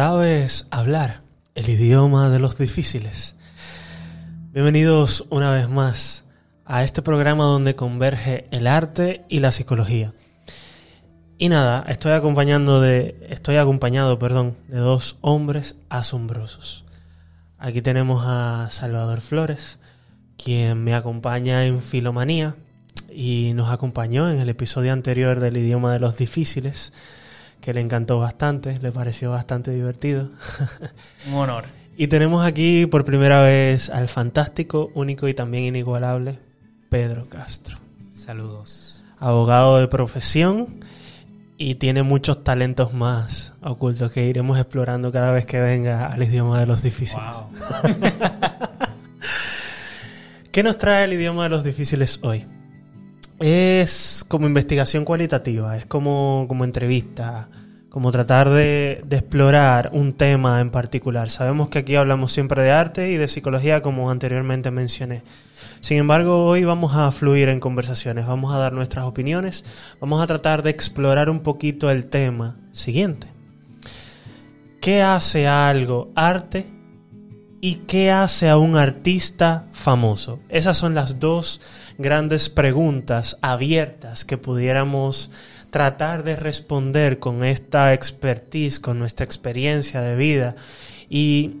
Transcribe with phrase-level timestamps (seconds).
[0.00, 1.20] ¿Sabes hablar
[1.54, 3.36] el idioma de los difíciles?
[4.50, 6.24] Bienvenidos una vez más
[6.64, 10.14] a este programa donde converge el arte y la psicología.
[11.36, 16.86] Y nada, estoy acompañando de estoy acompañado, perdón, de dos hombres asombrosos.
[17.58, 19.80] Aquí tenemos a Salvador Flores,
[20.42, 22.54] quien me acompaña en Filomanía
[23.12, 26.90] y nos acompañó en el episodio anterior del idioma de los difíciles
[27.60, 30.30] que le encantó bastante, le pareció bastante divertido.
[31.28, 31.64] Un honor.
[31.96, 36.38] Y tenemos aquí por primera vez al fantástico, único y también inigualable
[36.88, 37.78] Pedro Castro.
[38.12, 39.04] Saludos.
[39.18, 40.80] Abogado de profesión
[41.58, 46.58] y tiene muchos talentos más ocultos que iremos explorando cada vez que venga al idioma
[46.58, 47.44] de los difíciles.
[50.50, 52.46] ¿Qué nos trae el idioma de los difíciles hoy?
[53.40, 57.48] Es como investigación cualitativa, es como, como entrevista,
[57.88, 61.30] como tratar de, de, explorar un tema en particular.
[61.30, 65.22] Sabemos que aquí hablamos siempre de arte y de psicología, como anteriormente mencioné.
[65.80, 69.64] Sin embargo, hoy vamos a fluir en conversaciones, vamos a dar nuestras opiniones,
[69.98, 73.28] vamos a tratar de explorar un poquito el tema siguiente.
[74.82, 76.66] ¿Qué hace algo arte
[77.60, 80.40] y qué hace a un artista famoso?
[80.48, 81.60] Esas son las dos
[81.98, 85.30] grandes preguntas abiertas que pudiéramos
[85.70, 90.56] tratar de responder con esta expertise, con nuestra experiencia de vida
[91.08, 91.58] y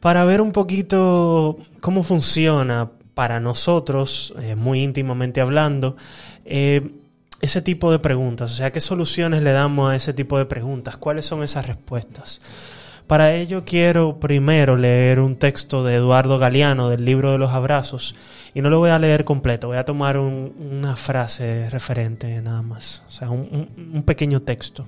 [0.00, 5.96] para ver un poquito cómo funciona para nosotros, eh, muy íntimamente hablando,
[6.44, 6.90] eh,
[7.40, 10.96] ese tipo de preguntas, o sea, qué soluciones le damos a ese tipo de preguntas,
[10.96, 12.40] cuáles son esas respuestas.
[13.10, 18.14] Para ello quiero primero leer un texto de Eduardo Galeano del libro de los abrazos
[18.54, 23.02] y no lo voy a leer completo, voy a tomar una frase referente nada más,
[23.08, 24.86] o sea, un, pequeño texto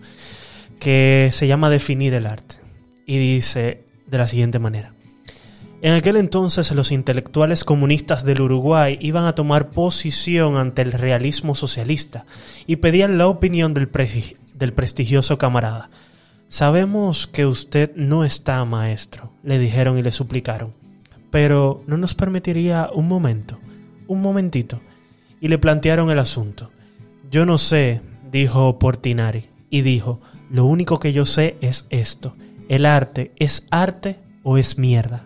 [0.79, 2.59] que se llama Definir el arte
[3.07, 4.95] y dice de la siguiente manera.
[5.81, 11.57] En aquel entonces los intelectuales comunistas del Uruguay iban a tomar posición ante el realismo
[11.57, 12.25] socialista
[12.69, 15.91] y pedían la opinión del prestigioso camarada.
[16.53, 20.75] Sabemos que usted no está, maestro, le dijeron y le suplicaron,
[21.31, 23.59] pero ¿no nos permitiría un momento,
[24.07, 24.79] un momentito?
[25.41, 26.71] Y le plantearon el asunto.
[27.31, 30.21] Yo no sé, dijo Portinari, y dijo,
[30.51, 32.37] lo único que yo sé es esto,
[32.69, 35.25] el arte es arte o es mierda.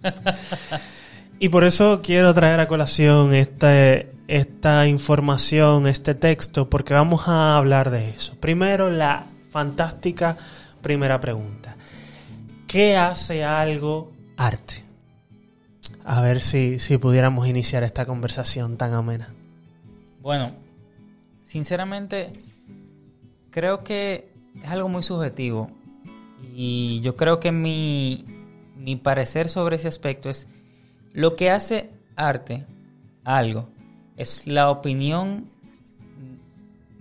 [1.40, 7.56] y por eso quiero traer a colación este, esta información, este texto, porque vamos a
[7.56, 8.36] hablar de eso.
[8.38, 10.36] Primero, la fantástica
[10.82, 11.76] primera pregunta.
[12.66, 14.84] ¿Qué hace algo arte?
[16.04, 19.32] A ver si, si pudiéramos iniciar esta conversación tan amena.
[20.20, 20.50] Bueno,
[21.40, 22.34] sinceramente,
[23.50, 24.30] creo que
[24.62, 25.70] es algo muy subjetivo.
[26.54, 28.26] Y yo creo que mi,
[28.76, 30.48] mi parecer sobre ese aspecto es
[31.14, 32.66] lo que hace arte,
[33.24, 33.70] algo,
[34.18, 35.48] es la opinión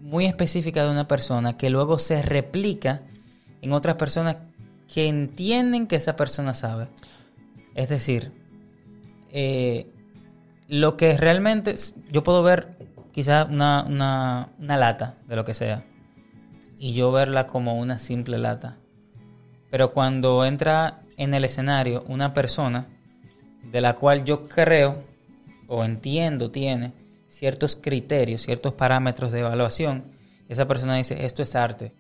[0.06, 3.02] muy específica de una persona que luego se replica
[3.64, 4.38] en otras personas
[4.94, 6.88] que entienden que esa persona sabe.
[7.74, 8.32] Es decir,
[9.32, 9.88] eh,
[10.68, 11.74] lo que realmente
[12.12, 12.78] yo puedo ver
[13.14, 15.84] quizás una, una, una lata de lo que sea
[16.78, 18.78] y yo verla como una simple lata.
[19.72, 22.86] Pero cuando entra en el escenario una persona
[23.72, 25.04] de la cual yo creo
[25.68, 26.94] o entiendo tiene
[27.36, 30.16] ciertos criterios, ciertos parámetros de evaluación,
[30.48, 31.94] esa persona dice, esto es arte.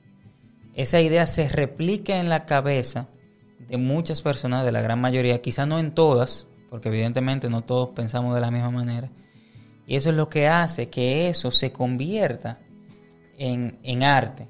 [0.75, 3.09] Esa idea se replica en la cabeza
[3.67, 7.89] de muchas personas, de la gran mayoría, quizá no en todas, porque evidentemente no todos
[7.89, 9.09] pensamos de la misma manera.
[9.87, 12.59] Y eso es lo que hace que eso se convierta
[13.37, 14.47] en, en arte,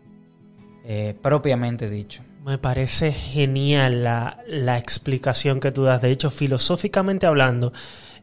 [0.83, 2.23] eh, propiamente dicho.
[2.43, 6.01] Me parece genial la, la explicación que tú das.
[6.01, 7.73] De hecho, filosóficamente hablando,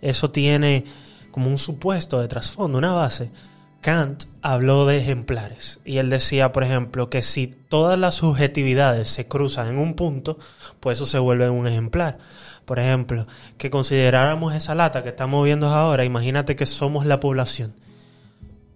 [0.00, 0.84] eso tiene
[1.32, 3.32] como un supuesto de trasfondo, una base.
[3.81, 9.26] Kant habló de ejemplares y él decía, por ejemplo, que si todas las subjetividades se
[9.26, 10.38] cruzan en un punto,
[10.79, 12.19] pues eso se vuelve un ejemplar.
[12.64, 13.26] Por ejemplo,
[13.58, 17.75] que consideráramos esa lata que estamos viendo ahora, imagínate que somos la población.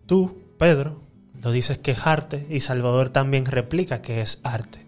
[0.06, 1.00] Tú, Pedro,
[1.40, 4.84] lo dices que es arte y Salvador también replica que es arte.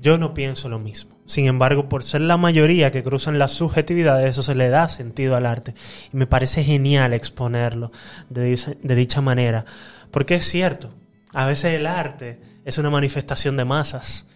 [0.00, 1.19] Yo no pienso lo mismo.
[1.30, 5.36] Sin embargo, por ser la mayoría que cruzan las subjetividades, eso se le da sentido
[5.36, 5.74] al arte.
[6.12, 7.92] Y me parece genial exponerlo
[8.30, 9.64] de, de dicha manera.
[10.10, 10.90] Porque es cierto,
[11.32, 14.26] a veces el arte es una manifestación de masas.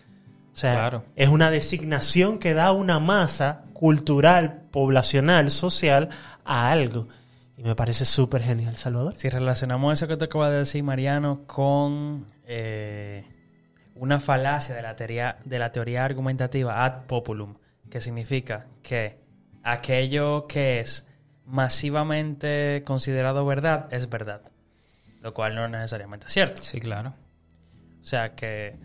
[0.53, 1.05] O sea, Claro.
[1.17, 6.11] es una designación que da una masa cultural, poblacional, social
[6.45, 7.09] a algo.
[7.59, 9.17] Y me parece súper genial, Salvador.
[9.17, 13.25] Si relacionamos eso que te acaba de decir, Mariano, con, eh,
[13.95, 17.57] una falacia de la teoría, de la teoría argumentativa ad populum,
[17.91, 19.19] que significa que
[19.63, 21.07] aquello que es
[21.47, 24.43] masivamente considerado verdad es verdad,
[25.23, 26.63] lo cual no es necesariamente cierto.
[26.63, 27.15] Sí, claro.
[28.01, 28.77] O sea que,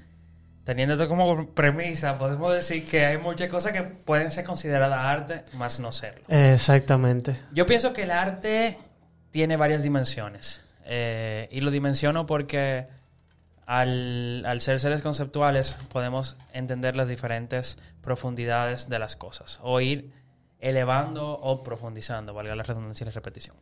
[0.63, 5.43] teniendo esto como premisa, podemos decir que hay muchas cosas que pueden ser consideradas arte,
[5.57, 6.23] más no serlo.
[6.27, 7.35] Exactamente.
[7.51, 8.77] Yo pienso que el arte
[9.31, 10.65] tiene varias dimensiones.
[10.85, 12.87] Eh, y lo dimensiono porque
[13.69, 19.59] al, al ser seres conceptuales podemos entender las diferentes profundidades de las cosas.
[19.61, 20.11] O ir
[20.59, 23.55] elevando o profundizando, valga la redundancia y la repetición.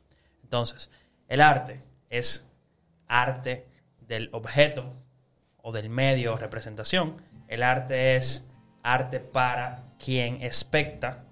[0.44, 0.89] Entonces,
[1.27, 2.48] el arte es
[3.09, 3.68] arte
[4.00, 4.94] del objeto
[5.62, 7.18] o del medio o representación.
[7.50, 8.45] El arte es
[8.83, 11.25] arte para quien especta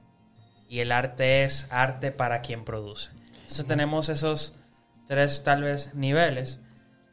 [0.67, 3.09] y el arte es arte para quien produce.
[3.35, 4.53] Entonces tenemos esos
[5.07, 6.59] tres tal vez niveles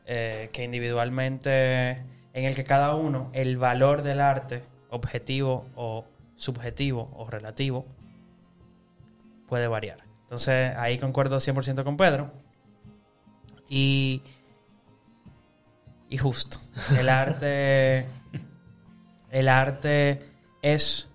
[0.07, 1.91] eh, que individualmente,
[2.33, 6.05] en el que cada uno, el valor del arte, objetivo o
[6.37, 7.87] subjetivo o relativo,
[9.49, 9.99] puede variar.
[10.25, 12.31] Entonces ahí concuerdo 100% con Pedro.
[13.69, 14.23] Y,
[16.09, 16.59] y justo,
[16.99, 18.07] el arte,
[19.31, 20.23] el arte
[20.63, 21.09] es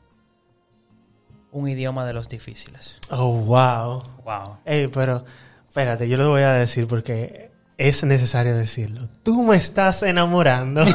[1.52, 3.00] un idioma de los difíciles.
[3.10, 4.04] Oh, wow.
[4.24, 4.58] Wow.
[4.66, 5.26] Ey, pero
[5.68, 7.47] espérate, yo lo voy a decir porque
[7.78, 9.10] es necesario decirlo.
[9.24, 10.82] Tú me estás enamorando.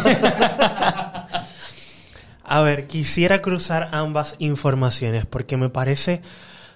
[2.44, 6.22] a ver, quisiera cruzar ambas informaciones porque me parece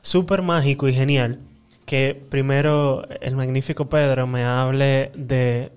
[0.03, 1.41] súper mágico y genial
[1.85, 5.73] que primero el magnífico Pedro me hable de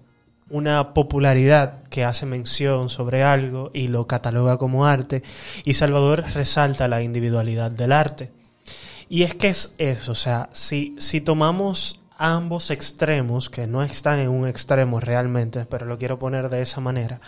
[0.50, 5.22] una popularidad que hace mención sobre algo y lo cataloga como arte
[5.64, 8.31] y Salvador resalta la individualidad del arte.
[9.08, 14.19] Y es que es eso, o sea, si, si tomamos ambos extremos, que no están
[14.19, 17.21] en un extremo realmente, pero lo quiero poner de esa manera,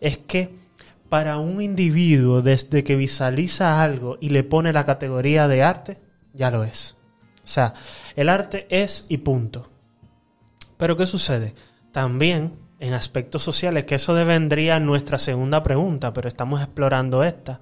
[0.00, 0.54] es que
[1.10, 5.98] para un individuo desde que visualiza algo y le pone la categoría de arte,
[6.32, 6.96] ya lo es.
[7.44, 7.74] O sea,
[8.14, 9.68] el arte es y punto.
[10.76, 11.52] Pero ¿qué sucede?
[11.90, 17.60] También en aspectos sociales, que eso vendría a nuestra segunda pregunta, pero estamos explorando esta.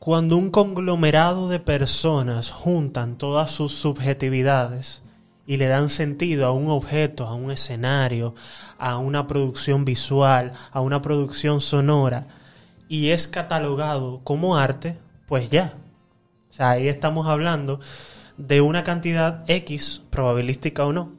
[0.00, 5.02] Cuando un conglomerado de personas juntan todas sus subjetividades
[5.46, 8.34] y le dan sentido a un objeto, a un escenario,
[8.78, 12.28] a una producción visual, a una producción sonora,
[12.88, 15.74] y es catalogado como arte, pues ya.
[16.48, 17.78] O sea, ahí estamos hablando
[18.38, 21.12] de una cantidad X, probabilística o no,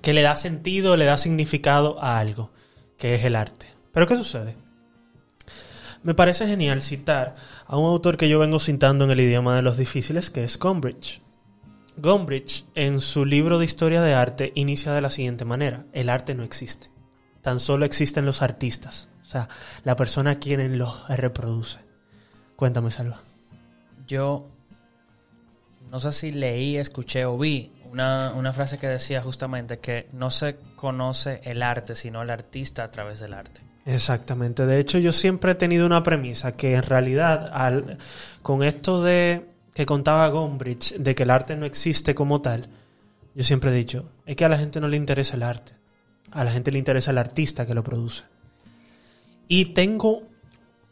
[0.00, 2.52] que le da sentido, le da significado a algo,
[2.98, 3.66] que es el arte.
[3.90, 4.65] Pero ¿qué sucede?
[6.06, 7.34] Me parece genial citar
[7.66, 10.56] a un autor que yo vengo citando en el idioma de los difíciles, que es
[10.56, 11.20] Gombrich.
[11.96, 15.82] Gombrich, en su libro de historia de arte, inicia de la siguiente manera.
[15.92, 16.88] El arte no existe.
[17.42, 19.08] Tan solo existen los artistas.
[19.24, 19.48] O sea,
[19.82, 21.80] la persona quien los reproduce.
[22.54, 23.20] Cuéntame, Salva.
[24.06, 24.46] Yo
[25.90, 30.30] no sé si leí, escuché o vi una, una, frase que decía justamente que no
[30.30, 33.65] se conoce el arte, sino el artista a través del arte.
[33.86, 34.66] Exactamente.
[34.66, 37.98] De hecho, yo siempre he tenido una premisa que en realidad, al,
[38.42, 42.68] con esto de que contaba Gombrich, de que el arte no existe como tal,
[43.34, 45.74] yo siempre he dicho, es que a la gente no le interesa el arte.
[46.32, 48.24] A la gente le interesa el artista que lo produce.
[49.46, 50.24] Y tengo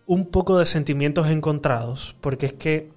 [0.07, 2.93] un poco de sentimientos encontrados, porque es que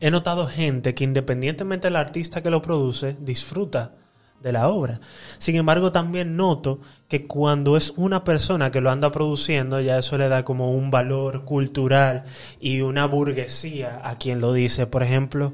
[0.00, 3.94] he notado gente que independientemente del artista que lo produce, disfruta
[4.46, 5.00] de la obra.
[5.38, 10.16] Sin embargo, también noto que cuando es una persona que lo anda produciendo, ya eso
[10.16, 12.22] le da como un valor cultural
[12.60, 14.86] y una burguesía a quien lo dice.
[14.86, 15.52] Por ejemplo,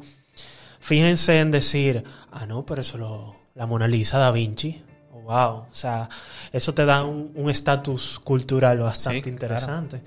[0.78, 4.82] fíjense en decir, ah, no, pero eso lo, la Mona Lisa da Vinci.
[5.10, 6.10] Wow, o sea,
[6.52, 10.02] eso te da un estatus cultural bastante Sí, interesante.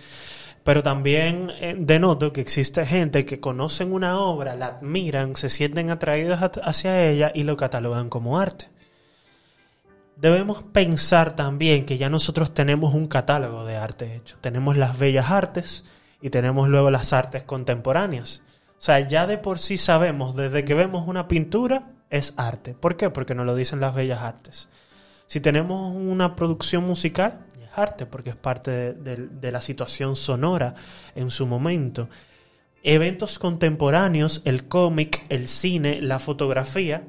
[0.63, 5.89] Pero también eh, denoto que existe gente que conocen una obra, la admiran, se sienten
[5.89, 8.67] atraídos hacia ella y lo catalogan como arte.
[10.17, 14.37] Debemos pensar también que ya nosotros tenemos un catálogo de arte hecho.
[14.41, 15.83] Tenemos las bellas artes
[16.21, 18.41] y tenemos luego las artes contemporáneas.
[18.77, 22.73] O sea, ya de por sí sabemos, desde que vemos una pintura, es arte.
[22.73, 23.09] ¿Por qué?
[23.09, 24.69] Porque nos lo dicen las bellas artes.
[25.27, 30.75] Si tenemos una producción musical, es arte, porque es parte de, de- la situación sonora
[31.15, 32.07] en su momento.
[32.83, 37.03] Eventos contemporáneos, el cómic, el cine, la fotografía,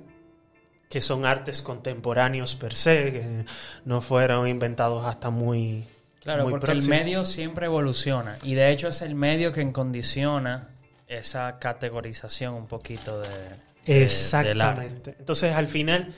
[0.88, 3.45] que son artes contemporáneos per se, que
[3.85, 5.85] no fueron inventados hasta muy...
[6.23, 6.95] Claro, muy porque próximo.
[6.95, 10.71] el medio siempre evoluciona y de hecho es el medio que condiciona
[11.07, 13.50] esa categorización un poquito de, de- del
[13.87, 14.02] arte.
[14.05, 15.16] Exactamente.
[15.21, 16.12] Entonces, al final,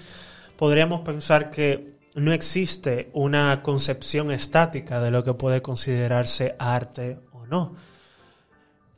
[0.57, 7.45] podríamos pensar que no existe una concepción estática de lo que puede considerarse arte o
[7.47, 7.77] no.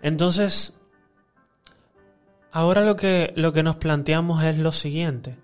[0.02, 0.74] Entonces,
[2.52, 5.38] ahora lo que, lo que nos planteamos es lo siguiente.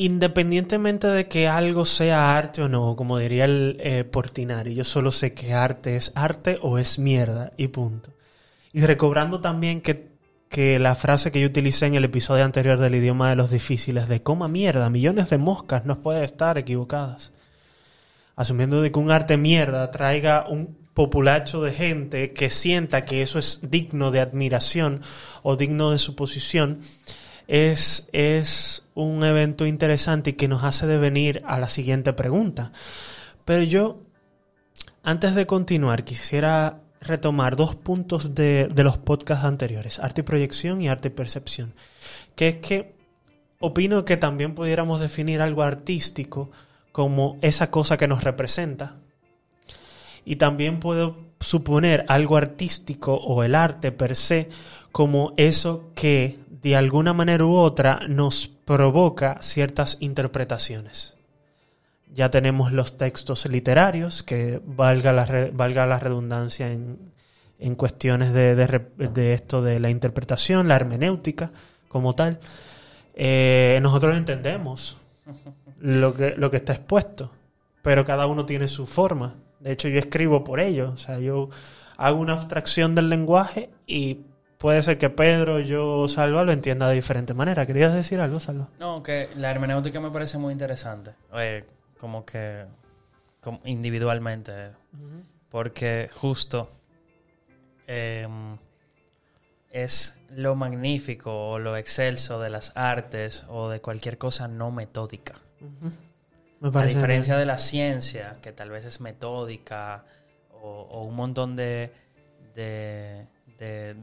[0.00, 5.10] Independientemente de que algo sea arte o no, como diría el eh, Portinari, yo solo
[5.10, 8.12] sé que arte es arte o es mierda y punto.
[8.72, 10.06] Y recobrando también que,
[10.48, 14.06] que la frase que yo utilicé en el episodio anterior del idioma de los difíciles,
[14.06, 17.32] de coma mierda, millones de moscas no pueden estar equivocadas.
[18.36, 23.40] Asumiendo de que un arte mierda traiga un populacho de gente que sienta que eso
[23.40, 25.00] es digno de admiración
[25.42, 26.82] o digno de suposición,
[27.48, 32.72] es, es un evento interesante y que nos hace devenir a la siguiente pregunta.
[33.44, 34.02] Pero yo,
[35.02, 40.80] antes de continuar, quisiera retomar dos puntos de, de los podcasts anteriores, arte y proyección
[40.82, 41.72] y arte y percepción,
[42.36, 42.94] que es que
[43.60, 46.50] opino que también pudiéramos definir algo artístico
[46.92, 48.96] como esa cosa que nos representa,
[50.24, 54.48] y también puedo suponer algo artístico o el arte per se
[54.92, 61.16] como eso que de alguna manera u otra nos provoca ciertas interpretaciones.
[62.12, 66.98] Ya tenemos los textos literarios, que valga la, valga la redundancia en,
[67.58, 71.50] en cuestiones de, de, esto de la interpretación, la hermenéutica
[71.88, 72.38] como tal.
[73.14, 74.96] Eh, nosotros entendemos
[75.80, 77.30] lo que, lo que está expuesto,
[77.82, 80.90] pero cada uno tiene su forma de hecho, yo escribo por ello.
[80.92, 81.50] O sea, yo
[81.96, 84.20] hago una abstracción del lenguaje y
[84.58, 87.66] puede ser que Pedro, yo, Salva, lo entienda de diferente manera.
[87.66, 88.68] ¿Querías decir algo, Salva?
[88.78, 91.12] No, que la hermenéutica me parece muy interesante.
[91.34, 91.64] Eh,
[91.98, 92.66] como que
[93.40, 94.72] como individualmente.
[95.48, 96.70] Porque justo
[97.86, 98.26] eh,
[99.70, 105.34] es lo magnífico o lo excelso de las artes o de cualquier cosa no metódica.
[106.60, 110.04] A diferencia de la ciencia, que tal vez es metódica
[110.50, 111.92] o, un montón de,
[112.54, 113.26] de,
[113.58, 113.96] de,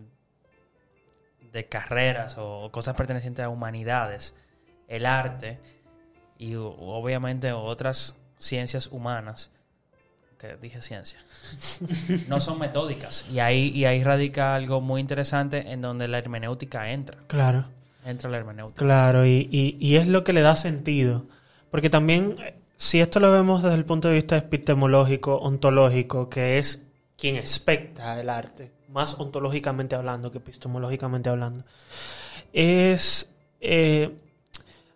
[1.63, 4.35] carreras o cosas pertenecientes a humanidades,
[4.89, 5.59] el arte
[6.37, 9.51] y obviamente otras ciencias humanas,
[10.37, 11.19] que dije ciencia,
[12.27, 13.25] no son metódicas.
[13.31, 17.17] Y ahí, y ahí radica algo muy interesante en donde la hermenéutica entra.
[17.27, 17.65] Claro.
[18.05, 18.83] Entra la hermenéutica.
[18.83, 21.25] Claro, y, y, y es lo que le da sentido
[21.75, 22.37] porque también,
[22.77, 28.17] si esto lo vemos desde el punto de vista epistemológico, ontológico, que es quien expecta
[28.17, 31.65] el arte, más ontológicamente hablando que epistemológicamente hablando,
[32.53, 34.15] es eh,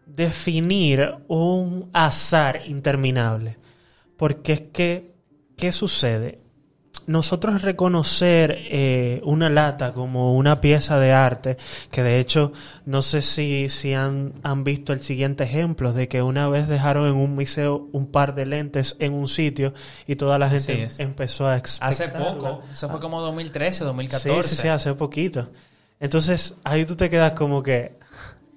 [0.05, 3.57] definir un azar interminable.
[4.15, 5.15] Porque es que,
[5.57, 6.39] ¿qué sucede?
[7.09, 11.57] Nosotros reconocer eh, una lata como una pieza de arte,
[11.91, 12.51] que de hecho
[12.85, 17.07] no sé si, si han, han, visto el siguiente ejemplo, de que una vez dejaron
[17.07, 19.73] en un museo un par de lentes en un sitio
[20.05, 24.43] y toda la gente empezó a Hace poco, eso fue como 2013, 2014.
[24.47, 25.49] Sí, sí, sí, hace poquito.
[25.99, 27.97] Entonces ahí tú te quedas como que...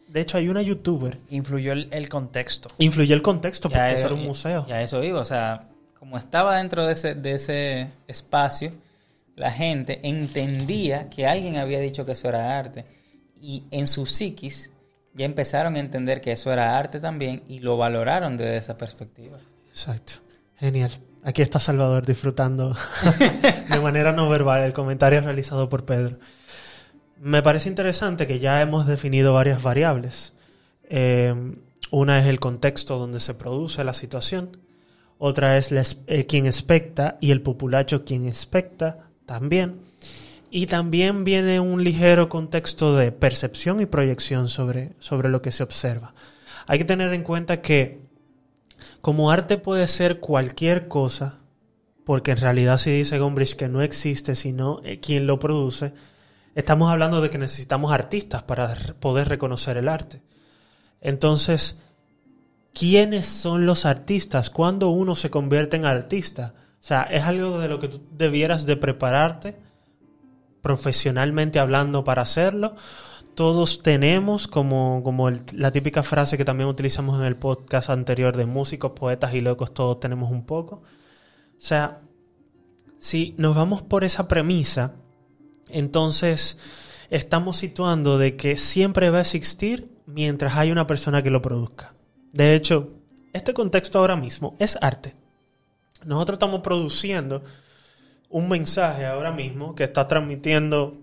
[0.09, 1.19] De hecho, hay una youtuber.
[1.31, 2.69] Influyó el, contexto.
[2.77, 4.67] Influyó el contexto porque era un museo.
[4.69, 5.69] Y a eso iba, o sea,
[6.03, 8.73] como estaba dentro de ese, de ese espacio,
[9.37, 12.85] la gente entendía que alguien había dicho que eso era arte.
[13.41, 14.73] Y en su psiquis
[15.15, 19.39] ya empezaron a entender que eso era arte también y lo valoraron desde esa perspectiva.
[19.71, 20.15] Exacto.
[20.57, 20.91] Genial.
[21.23, 22.77] Aquí está Salvador disfrutando
[23.71, 26.19] de manera no verbal el comentario realizado por Pedro.
[27.21, 30.33] Me parece interesante que ya hemos definido varias variables.
[30.91, 31.33] Eh,
[31.93, 34.62] una es el contexto donde se produce la situación
[35.25, 35.71] otra es
[36.09, 39.79] eh, quien expecta y el populacho quien expecta también.
[40.51, 45.63] Y también viene un ligero contexto de percepción y proyección sobre, sobre lo que se
[45.63, 46.13] observa.
[46.67, 48.01] Hay que tener en cuenta que
[49.01, 51.39] como arte puede ser cualquier cosa,
[52.05, 55.95] porque en realidad si dice Gombrich que no existe sino eh, quien lo produce,
[56.57, 60.21] estamos hablando de que necesitamos artistas para poder reconocer el arte.
[61.01, 61.79] Entonces,
[62.73, 66.55] quiénes son los artistas, cuándo uno se convierte en artista.
[66.81, 69.57] O sea, es algo de lo que tú debieras de prepararte
[70.63, 72.75] profesionalmente hablando para hacerlo.
[73.35, 78.47] Todos tenemos, como, como la típica frase que también utilizamos en el podcast anterior de
[78.47, 80.77] músicos, poetas y locos, todos tenemos un poco.
[80.77, 82.01] O sea,
[82.99, 84.95] si nos vamos por esa premisa,
[85.69, 86.59] entonces
[87.11, 91.95] estamos situando de que siempre va a existir mientras hay una persona que lo produzca.
[92.33, 92.91] De hecho,
[93.33, 95.15] este contexto ahora mismo es arte.
[96.05, 97.43] Nosotros estamos produciendo
[98.29, 100.97] un mensaje ahora mismo que está transmitiendo,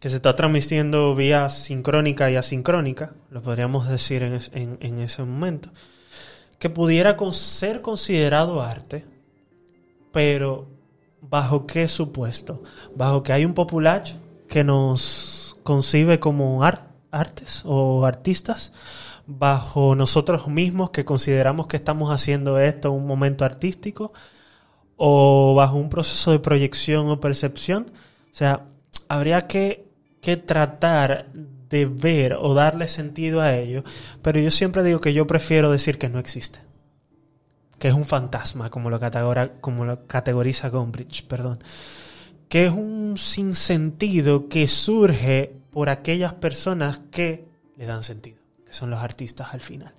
[0.00, 5.70] que se está transmitiendo vía sincrónica y asincrónica, lo podríamos decir en, ese momento,
[6.58, 9.06] que pudiera ser considerado arte,
[10.12, 10.68] pero
[11.20, 12.62] ¿bajo qué supuesto?
[12.94, 14.16] Bajo que hay un populacho
[14.48, 18.72] que nos concibe como ar- artes o artistas,
[19.28, 24.12] bajo nosotros mismos que consideramos que estamos haciendo esto un momento artístico,
[24.96, 27.92] o bajo un proceso de proyección o percepción.
[28.32, 28.64] O sea,
[29.08, 29.86] habría que,
[30.20, 33.84] que tratar de ver o darle sentido a ello,
[34.22, 36.60] pero yo siempre digo que yo prefiero decir que no existe.
[37.78, 41.62] Que es un fantasma, como lo, categora- como lo categoriza Gombrich, perdón.
[42.48, 48.37] Que es un sinsentido que surge por aquellas personas que le dan sentido,
[48.68, 49.92] que son los artistas al final.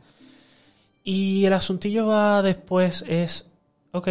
[1.03, 3.47] Y el asuntillo va después es,
[3.91, 4.09] ok,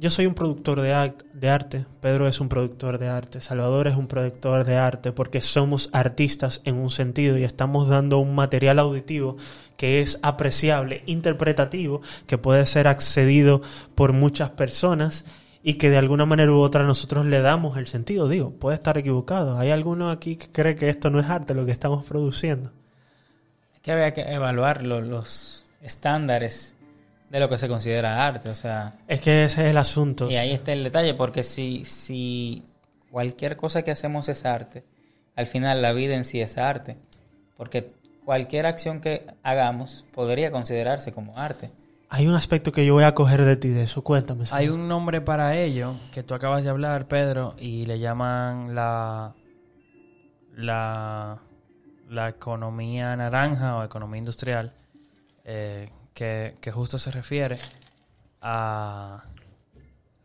[0.00, 3.96] yo soy un productor de, de arte, Pedro es un productor de arte, Salvador es
[3.96, 8.78] un productor de arte, porque somos artistas en un sentido y estamos dando un material
[8.78, 9.36] auditivo
[9.76, 13.60] que es apreciable, interpretativo, que puede ser accedido
[13.94, 15.24] por muchas personas
[15.64, 18.28] y que de alguna manera u otra nosotros le damos el sentido.
[18.28, 19.58] Digo, puede estar equivocado.
[19.58, 22.70] ¿Hay alguno aquí que cree que esto no es arte lo que estamos produciendo?
[23.88, 26.74] Es que había que evaluar lo- los estándares
[27.30, 30.28] de lo que se considera arte, o sea, Es que ese es el asunto.
[30.30, 32.64] y ahí está el detalle, porque si, si
[33.10, 34.84] cualquier cosa que hacemos es arte,
[35.36, 36.98] al final la vida en sí es arte,
[37.56, 37.88] porque
[38.26, 41.70] cualquier acción que hagamos podría considerarse como arte.
[42.10, 44.02] Hay un aspecto que yo voy a coger de ti de eso.
[44.04, 44.44] Cuéntame.
[44.50, 49.34] Hay un nombre para ello que tú acabas de hablar, Pedro, y le llaman la
[50.56, 51.38] la,
[52.08, 54.74] la economía naranja o economía industrial,
[55.44, 57.58] eh, que, que justo se refiere
[58.40, 59.24] a,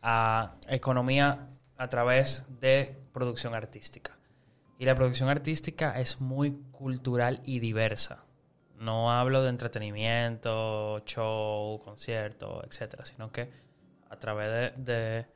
[0.02, 4.16] a economía a través de producción artística.
[4.78, 8.24] Y la producción artística es muy cultural y diversa.
[8.78, 13.50] No hablo de entretenimiento, show, concierto, etcétera, sino que
[14.10, 15.26] a través de, de-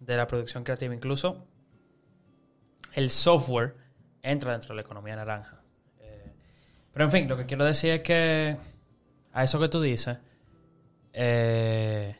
[0.00, 1.44] de la producción creativa, incluso
[2.94, 3.74] el software
[4.22, 5.57] entra dentro de la economía naranja.
[6.98, 8.56] Eh, pero en fin, lo que quiero decir es que
[9.32, 10.18] a eso que tú dices
[11.12, 12.16] eh,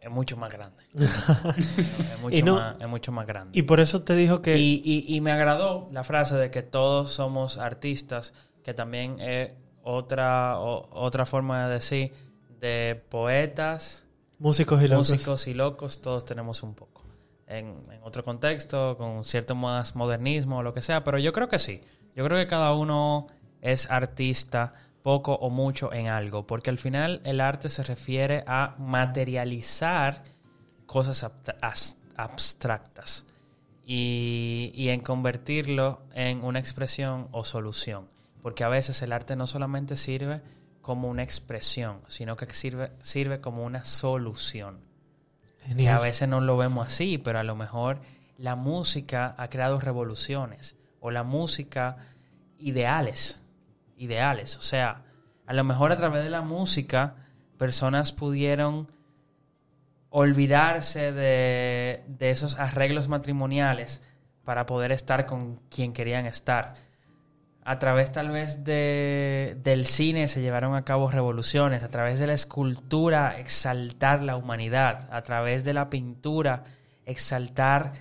[0.00, 0.82] es mucho más grande.
[0.94, 3.58] es, mucho no- más, es mucho más grande.
[3.58, 4.58] Y por eso te dijo que...
[4.58, 9.52] Y, y- y me agradó la frase de que todos somos artistas, que también es
[9.82, 12.12] otra, o- otra forma de decir
[12.60, 14.04] de poetas,
[14.38, 15.10] músicos y locos.
[15.10, 16.97] músicos y locos, todos tenemos un poco.
[17.48, 21.58] En, otro contexto, con cierto más modernismo o lo que sea, pero yo creo que
[21.58, 21.80] sí.
[22.14, 23.26] Yo creo que cada uno
[23.62, 28.74] es artista poco o mucho en algo, porque al final el arte se refiere a
[28.78, 30.24] materializar
[30.86, 33.24] cosas abst- as- abstractas
[33.84, 38.08] y, y en convertirlo en una expresión o solución.
[38.42, 40.42] Porque a veces el arte no solamente sirve
[40.82, 44.87] como una expresión, sino que sirve, sirve como una solución.
[45.76, 46.00] Que a Genial.
[46.00, 48.00] veces no lo vemos así, pero a lo mejor
[48.38, 51.96] la música ha creado revoluciones o la música
[52.58, 53.40] ideales,
[53.96, 54.56] ideales.
[54.56, 55.02] O sea,
[55.46, 57.16] a lo mejor a través de la música
[57.58, 58.86] personas pudieron
[60.08, 64.00] olvidarse de, de esos arreglos matrimoniales
[64.44, 66.76] para poder estar con quien querían estar.
[67.64, 72.26] A través tal vez de, del cine se llevaron a cabo revoluciones, a través de
[72.26, 76.64] la escultura exaltar la humanidad, a través de la pintura
[77.04, 77.92] exaltar,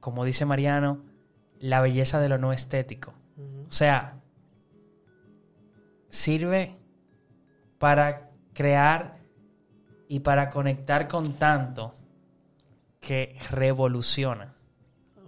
[0.00, 1.02] como dice Mariano,
[1.58, 3.14] la belleza de lo no estético.
[3.68, 4.20] O sea,
[6.08, 6.76] sirve
[7.78, 9.16] para crear
[10.08, 11.94] y para conectar con tanto
[13.00, 14.54] que revoluciona.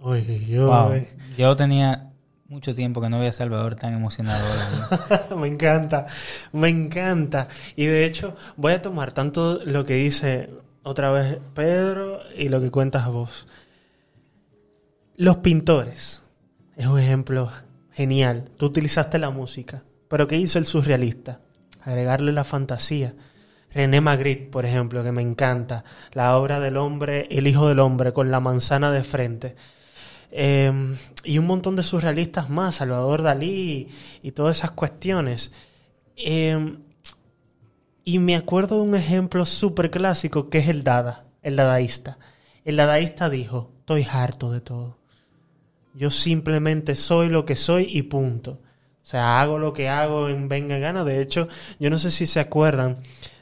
[0.01, 0.21] Uy.
[0.57, 0.93] Wow.
[1.37, 2.06] Yo tenía
[2.49, 4.45] mucho tiempo que no veía a Salvador tan emocionado.
[5.37, 6.05] me encanta,
[6.53, 7.47] me encanta.
[7.75, 10.49] Y de hecho, voy a tomar tanto lo que dice
[10.83, 13.47] otra vez Pedro y lo que cuentas vos.
[15.17, 16.23] Los pintores
[16.75, 17.51] es un ejemplo
[17.91, 18.49] genial.
[18.57, 21.41] Tú utilizaste la música, pero ¿qué hizo el surrealista?
[21.81, 23.15] Agregarle la fantasía.
[23.73, 25.83] René Magritte, por ejemplo, que me encanta.
[26.13, 29.55] La obra del hombre, el hijo del hombre, con la manzana de frente.
[30.31, 30.71] Eh,
[31.23, 33.87] y un montón de surrealistas más, Salvador Dalí
[34.21, 35.51] y, todas esas cuestiones.
[36.15, 36.77] Eh,
[38.03, 42.17] y me acuerdo de un ejemplo súper clásico que es el Dada, el dadaísta.
[42.63, 44.97] El dadaísta dijo, estoy harto de todo.
[45.93, 48.59] Yo simplemente soy lo que soy y punto.
[49.07, 51.03] O sea, hago lo que hago en venga gana.
[51.03, 51.47] De hecho,
[51.79, 52.97] yo no sé si se acuerdan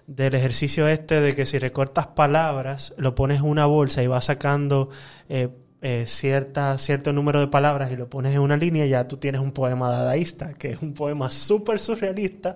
[0.08, 4.26] del ejercicio este de que si recortas palabras, lo pones en una bolsa y vas
[4.26, 4.90] sacando
[5.28, 5.50] eh,
[5.88, 9.40] eh, cierta, cierto número de palabras y lo pones en una línea, ya tú tienes
[9.40, 12.56] un poema dadaísta, que es un poema súper surrealista,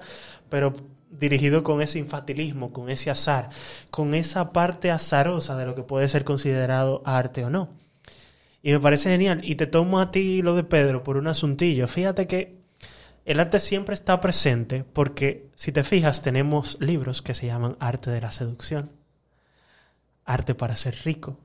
[0.50, 0.74] pero
[1.12, 3.50] dirigido con ese infantilismo, con ese azar,
[3.92, 7.70] con esa parte azarosa de lo que puede ser considerado arte o no.
[8.64, 9.42] Y me parece genial.
[9.44, 11.88] Y te tomo a ti lo de Pedro por un asuntillo.
[11.88, 12.58] Fíjate que
[13.26, 18.10] el arte siempre está presente porque, si te fijas, tenemos libros que se llaman Arte
[18.10, 18.92] de la Seducción,
[20.26, 21.38] Arte para ser rico,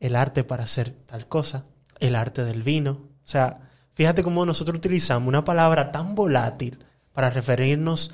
[0.00, 1.66] el arte para hacer tal cosa,
[2.00, 2.92] el arte del vino.
[2.92, 3.60] O sea,
[3.94, 8.10] fíjate cómo nosotros utilizamos una palabra tan volátil para referirnos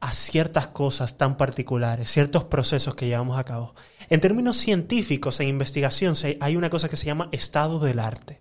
[0.00, 3.74] a ciertas cosas tan particulares, ciertos procesos que llevamos a cabo.
[4.08, 8.40] En términos científicos e investigación hay una cosa que se llama estado del arte,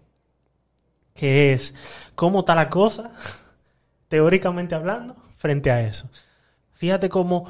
[1.14, 1.74] que es
[2.16, 3.12] cómo está la cosa,
[4.08, 6.10] teóricamente hablando, frente a eso.
[6.74, 7.46] Fíjate cómo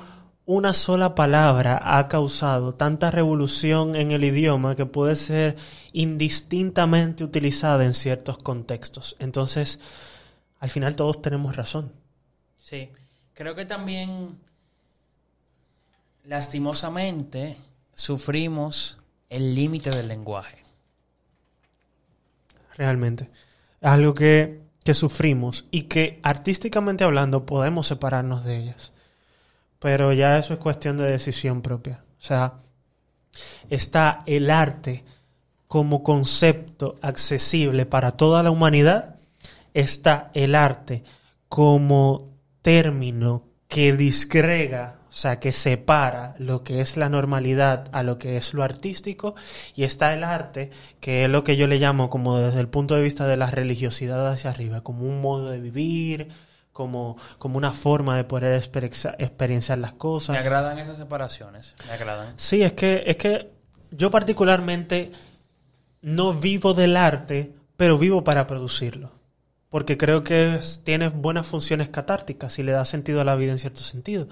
[0.47, 5.57] una sola palabra ha causado tanta revolución en el idioma que puede ser
[5.91, 9.17] indistintamente utilizada en ciertos contextos.
[9.19, 9.81] Entonces,
[10.60, 11.91] al final todos tenemos razón.
[12.60, 12.89] Sí,
[13.33, 14.39] creo que también,
[16.23, 17.57] lastimosamente,
[17.93, 20.63] sufrimos el límite del lenguaje.
[22.77, 23.29] Realmente.
[23.81, 28.93] Es algo que, que sufrimos y que artísticamente hablando podemos separarnos de ellas.
[29.79, 32.03] Pero ya eso es cuestión de decisión propia.
[32.19, 32.55] O sea,
[33.69, 35.03] está el arte
[35.67, 39.15] como concepto accesible para toda la humanidad,
[39.73, 41.03] está el arte
[41.49, 42.29] como
[42.61, 48.37] término que disgrega, o sea, que separa lo que es la normalidad a lo que
[48.37, 49.35] es lo artístico,
[49.75, 50.69] y está el arte,
[51.01, 53.47] que es lo que yo le llamo como desde el punto de vista de la
[53.47, 56.29] religiosidad hacia arriba, como un modo de vivir,
[56.77, 60.35] como, como una forma de poder experienciar las cosas.
[60.35, 62.35] Me agradan esas separaciones, me agradan.
[62.37, 63.49] Sí, es que, es que
[63.89, 65.11] yo particularmente
[66.03, 69.09] no vivo del arte, pero vivo para producirlo.
[69.69, 73.59] Porque creo que tiene buenas funciones catárticas y le da sentido a la vida en
[73.59, 74.27] cierto sentido.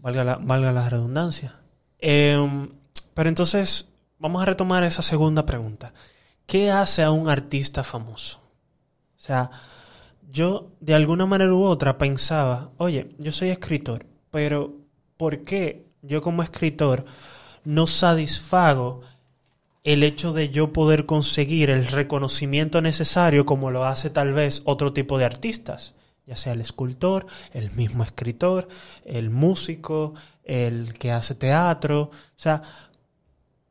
[0.00, 1.54] Valga la, valga la redundancia.
[1.98, 2.68] Em,
[3.14, 5.94] pero entonces, vamos a retomar esa segunda pregunta.
[6.44, 8.38] ¿Qué hace a un artista famoso?
[9.16, 9.50] O sea,
[10.30, 14.74] yo de alguna manera u otra pensaba, oye, yo soy escritor, pero
[15.16, 17.04] ¿por qué yo como escritor
[17.64, 19.00] no satisfago
[19.84, 24.92] el hecho de yo poder conseguir el reconocimiento necesario como lo hace tal vez otro
[24.92, 25.94] tipo de artistas?
[26.28, 28.68] ya sea el escultor, el mismo escritor,
[29.06, 30.12] el músico,
[30.44, 32.02] el que hace teatro.
[32.02, 32.60] O sea,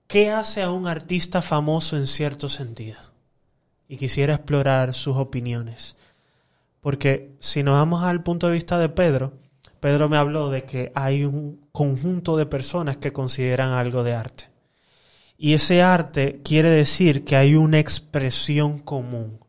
[0.08, 2.98] ¿qué hace a un artista famoso en cierto sentido?
[3.88, 5.96] Y quisiera explorar sus opiniones.
[6.88, 9.34] Porque si nos vamos al punto de vista de Pedro,
[9.82, 14.45] Pedro me habló de que hay un conjunto de personas que consideran algo de arte.
[15.38, 19.41] Y ese arte quiere decir que hay una expresión común.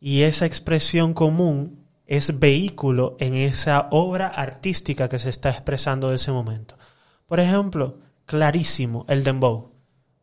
[0.00, 6.16] Y esa expresión común es vehículo en esa obra artística que se está expresando de
[6.16, 6.78] ese momento.
[7.26, 9.74] Por ejemplo, clarísimo, el dembow.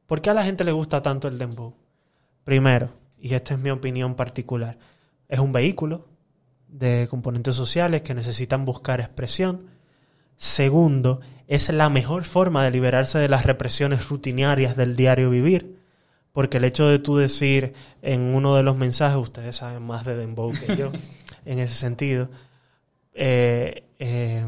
[0.07, 1.75] ¿Por qué a la gente le gusta tanto el dembow?
[2.43, 4.79] Primero, y esta es mi opinión particular,
[5.27, 6.14] es un vehículo,
[6.77, 9.69] de componentes sociales que necesitan buscar expresión.
[10.35, 15.79] Segundo, es la mejor forma de liberarse de las represiones rutinarias del diario vivir.
[16.33, 20.17] Porque el hecho de tú decir en uno de los mensajes, ustedes saben más de
[20.17, 20.91] Dembow que yo,
[21.45, 22.29] en ese sentido,
[23.13, 24.45] eh, eh,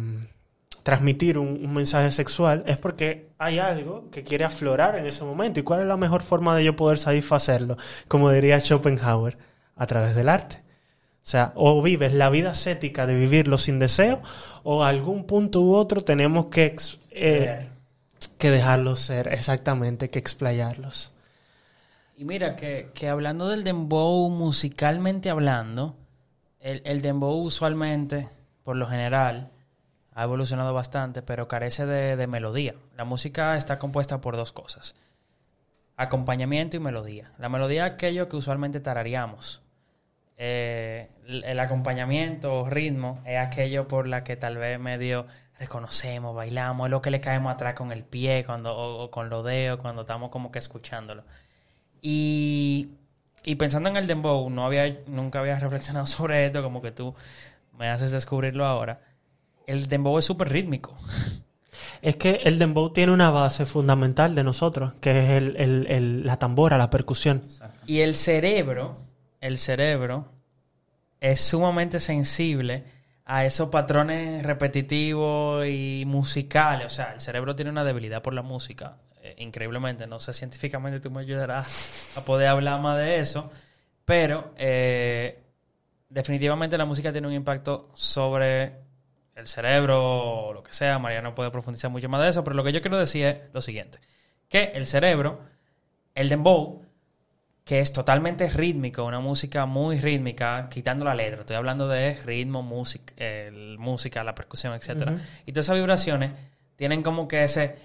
[0.84, 5.62] transmitir un, un, mensaje sexual es porque hay algo que quiere aflorar en ese momento.
[5.62, 7.78] ¿Y cuál es la mejor forma de yo poder satisfacerlo?
[8.10, 9.38] Como diría Schopenhauer,
[9.78, 10.67] a través del arte.
[11.28, 14.22] O sea, o vives la vida ascética de vivirlo sin deseo,
[14.64, 16.74] o a algún punto u otro tenemos que,
[17.12, 17.68] eh,
[18.38, 21.12] que dejarlos ser, exactamente, que explayarlos.
[22.16, 25.98] Y mira, que, que hablando del dembow musicalmente hablando,
[26.62, 28.30] el, el, dembow usualmente,
[28.64, 29.52] por lo general,
[30.14, 32.76] ha evolucionado bastante, pero carece de, de melodía.
[32.96, 34.96] La música está compuesta por dos cosas.
[35.98, 37.34] Acompañamiento y melodía.
[37.38, 39.62] La melodía es aquello que usualmente tarareamos
[40.38, 45.26] eh, el acompañamiento o ritmo es aquello por la que tal vez medio
[45.60, 49.44] reconocemos, bailamos, es lo que le caemos atrás con el pie cuando, o, con los
[49.44, 51.24] dedos cuando estamos como que escuchándolo.
[52.02, 52.90] Y,
[53.44, 57.16] y, pensando en el dembow, no había, nunca había reflexionado sobre esto, como que tú
[57.78, 59.02] me haces descubrirlo ahora.
[59.66, 60.96] El dembow es súper rítmico.
[62.02, 66.26] Es que el dembow tiene una base fundamental de nosotros, que es el, el, el,
[66.26, 67.44] la tambora, la percusión.
[67.88, 69.07] Y el cerebro
[69.42, 70.32] el cerebro
[71.20, 72.86] es sumamente sensible
[73.26, 76.86] a esos patrones repetitivos y musicales.
[76.88, 78.98] O sea, el cerebro tiene una debilidad por la música.
[79.22, 80.08] eh, increíblemente.
[80.08, 83.52] No sé, científicamente tú me ayudarás a poder hablar más de eso.
[84.06, 85.44] Pero eh,
[86.10, 88.78] definitivamente la música tiene un impacto sobre
[89.36, 91.00] el cerebro o lo que sea.
[91.00, 93.38] María no puede profundizar mucho más de eso, pero lo que yo quiero decir es
[93.54, 94.00] lo siguiente.
[94.50, 95.42] Que el cerebro,
[96.16, 96.86] el dembow,
[97.68, 101.42] que es totalmente rítmico, una música muy rítmica, quitando la letra.
[101.42, 105.20] Estoy hablando de ritmo, música, el, música la percusión, etc.
[105.46, 106.32] Y todas esas vibraciones
[106.78, 107.76] tienen como que ese...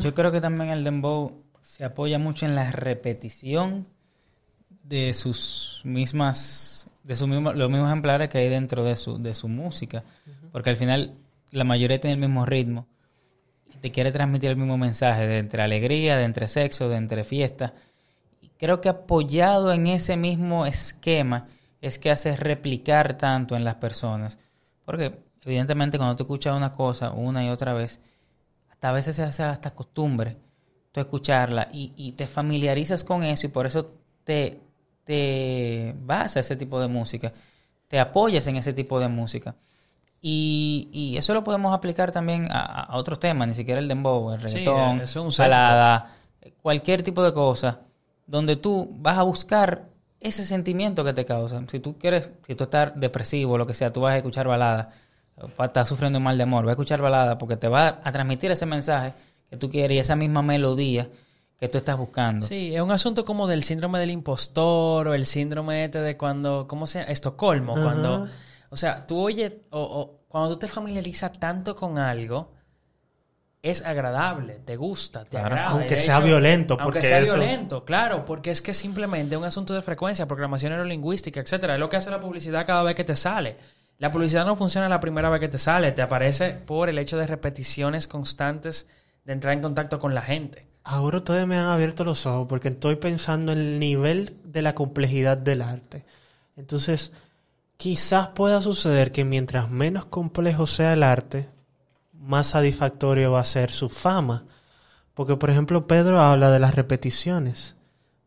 [0.00, 3.88] Yo creo que también el dembow se apoya mucho en la repetición
[4.84, 9.34] de sus mismas, de sus mismos, los mismos ejemplares que hay dentro de su, de
[9.34, 10.04] su música.
[10.52, 11.14] Porque al final
[11.50, 12.86] la mayoría tiene el mismo ritmo
[13.78, 17.74] te quiere transmitir el mismo mensaje de entre alegría, de entre sexo, de entre fiesta.
[18.40, 21.48] Y creo que apoyado en ese mismo esquema
[21.80, 24.38] es que hace replicar tanto en las personas.
[24.84, 28.00] Porque evidentemente cuando tú escuchas una cosa una y otra vez,
[28.70, 30.36] hasta a veces se hace hasta costumbre
[30.92, 33.92] tú escucharla y, y te familiarizas con eso y por eso
[34.24, 34.60] te,
[35.04, 37.32] te vas a ese tipo de música,
[37.88, 39.56] te apoyas en ese tipo de música.
[40.22, 44.32] Y, y eso lo podemos aplicar también a, a otros temas, ni siquiera el dembow,
[44.32, 45.44] el Sí, reggaetón, eso es un sesgo.
[45.50, 46.10] balada,
[46.62, 47.80] cualquier tipo de cosa,
[48.26, 49.84] donde tú vas a buscar
[50.20, 51.62] ese sentimiento que te causa.
[51.68, 54.46] Si tú quieres, si tú estás depresivo o lo que sea, tú vas a escuchar
[54.46, 54.90] balada,
[55.56, 58.12] o estás sufriendo un mal de amor, vas a escuchar balada porque te va a
[58.12, 59.14] transmitir ese mensaje
[59.48, 61.08] que tú quieres y esa misma melodía
[61.58, 62.46] que tú estás buscando.
[62.46, 66.66] Sí, es un asunto como del síndrome del impostor o el síndrome este de cuando,
[66.68, 67.10] ¿cómo se llama?
[67.12, 68.28] Estocolmo, cuando,
[68.70, 72.52] o sea, tú oyes, o, o cuando tú te familiarizas tanto con algo,
[73.62, 75.68] es agradable, te gusta, te Claro, agrada.
[75.70, 79.38] aunque de sea violento, Aunque porque sea eso- violento, claro, porque es que simplemente es
[79.38, 81.74] un asunto de frecuencia, programación neurolingüística, etcétera.
[81.74, 83.56] Es lo que hace la publicidad cada vez que te sale.
[83.98, 87.18] La publicidad no funciona la primera vez que te sale, te aparece por el hecho
[87.18, 88.88] de repeticiones constantes
[89.26, 90.66] de entrar en contacto con la gente.
[90.82, 94.74] Ahora ustedes me han abierto los ojos porque estoy pensando en el nivel de la
[94.74, 96.06] complejidad del arte.
[96.56, 97.12] Entonces,
[97.80, 101.48] quizás pueda suceder que mientras menos complejo sea el arte,
[102.12, 104.44] más satisfactorio va a ser su fama.
[105.14, 107.76] Porque, por ejemplo, Pedro habla de las repeticiones.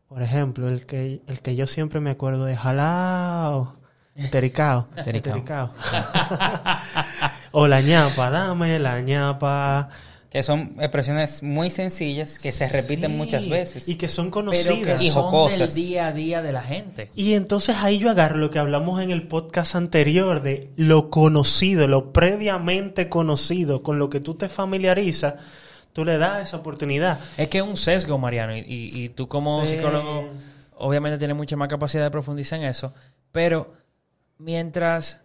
[0.08, 3.76] Por ejemplo, el que, el que yo siempre me acuerdo de jalao,
[4.16, 4.88] Entericao.
[4.96, 5.70] entericao.
[7.52, 9.88] o la ñapa, dame la ñapa.
[10.34, 13.88] Que son expresiones muy sencillas que se repiten Sí, muchas veces.
[13.88, 15.00] Y que son Pero conocidas.
[15.00, 17.10] que Y son del día a día de la gente.
[17.14, 21.86] Y entonces ahí yo agarro lo que hablamos en el podcast anterior de lo conocido,
[21.86, 25.34] lo previamente conocido, con lo que tú te familiarizas,
[25.92, 27.20] tú le das esa oportunidad.
[27.36, 29.76] Es que es un sesgo, Mariano, y, y- y tú como Sí.
[29.76, 30.28] psicólogo
[30.78, 32.92] obviamente tienes mucha más capacidad de profundizar en eso,
[33.30, 33.72] pero
[34.38, 35.20] mientras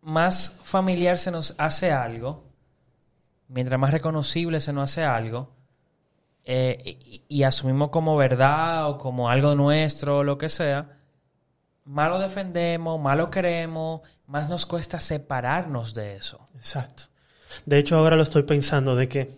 [0.00, 2.45] más familiar se nos hace algo,
[3.48, 5.52] mientras más reconocible se nos hace algo,
[6.44, 10.98] eh, y, asumimos como verdad o como algo nuestro o lo que sea,
[11.84, 16.40] más lo defendemos, más lo queremos, más nos cuesta separarnos de eso.
[16.54, 17.04] Exacto.
[17.64, 19.36] De hecho, ahora lo estoy pensando de que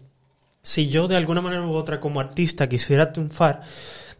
[0.62, 3.62] si yo de alguna manera u otra como artista quisiera triunfar,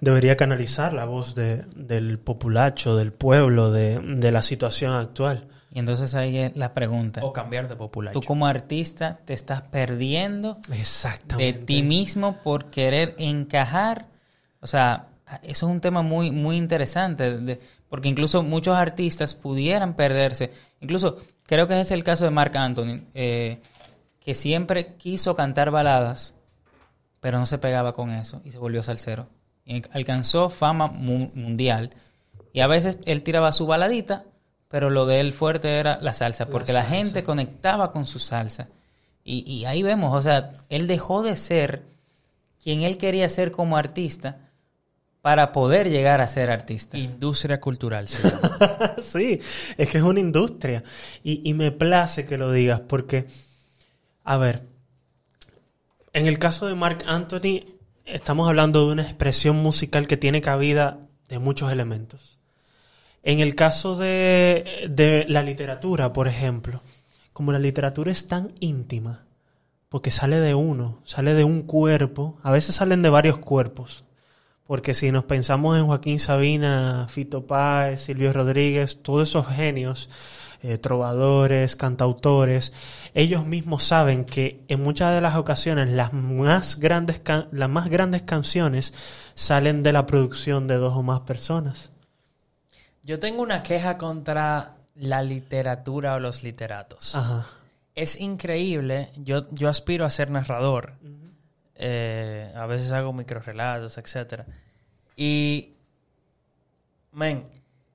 [0.01, 5.47] debería canalizar la voz de- del populacho, del pueblo, de la situación actual.
[5.79, 7.25] Y entonces ahí es la pregunta.
[7.25, 8.13] O cambiar de popular.
[8.13, 10.59] Tú como artista te estás perdiendo
[11.37, 14.07] de ti mismo por querer encajar.
[14.61, 15.03] O sea,
[15.45, 20.51] eso es un tema muy, muy interesante, de- porque incluso muchos artistas pudieran perderse.
[20.81, 23.61] Incluso creo que ese es el caso de Mark Anthony, eh,
[24.19, 26.35] que siempre quiso cantar baladas,
[27.21, 29.29] pero no se pegaba con eso y se volvió salsero.
[29.65, 31.91] Y alcanzó fama mu- mundial.
[32.53, 34.25] Y a veces él tiraba su baladita,
[34.69, 38.69] pero lo de él fuerte era la salsa, porque la, gente conectaba con su salsa.
[39.25, 41.85] Y, y ahí vemos, o sea, él dejó de ser
[42.63, 44.39] quien él quería ser como artista
[45.23, 46.97] para poder llegar a ser artista.
[46.97, 48.95] Industria cultural, se llama.
[49.03, 49.41] sí,
[49.77, 50.83] es que es una industria.
[51.23, 53.27] Y, y me place que lo digas porque,
[54.25, 54.65] a ver,
[56.13, 57.65] en el caso de Mark Anthony,
[58.05, 62.38] estamos hablando de una expresión musical que tiene cabida de muchos elementos.
[63.29, 66.81] En el caso de, de la literatura, por ejemplo,
[67.35, 69.27] como la literatura es tan íntima,
[69.91, 74.07] porque sale de uno, sale de un cuerpo, a veces salen de varios cuerpos,
[74.67, 80.09] porque si nos pensamos en Joaquín Sabina, Fito Páez, Silvio Rodríguez, todos esos genios,
[80.63, 82.73] eh, trovadores, cantautores,
[83.13, 87.21] ellos mismos saben que en muchas de las ocasiones las más grandes,
[87.53, 88.95] las más grandes canciones
[89.35, 91.91] salen de la producción de dos o más personas.
[93.09, 97.15] Yo tengo una queja contra la literatura o los literatos.
[97.15, 97.47] Ajá.
[97.95, 99.11] es increíble.
[99.17, 100.93] Yo, yo aspiro a ser narrador.
[101.77, 104.43] Eh, a veces hago microrelatos, etc.
[105.17, 105.73] Y,
[107.13, 107.45] men,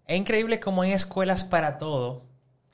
[0.07, 2.23] es increíble cómo hay escuelas para todo,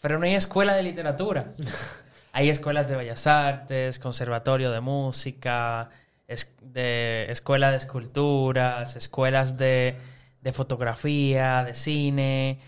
[0.01, 1.51] pero no hay escuela de literatura.
[2.31, 5.89] hay escuelas de bellas artes, conservatorio de música,
[6.27, 9.97] es- de escuela de esculturas, escuelas de,
[10.41, 12.59] de fotografía, de cine,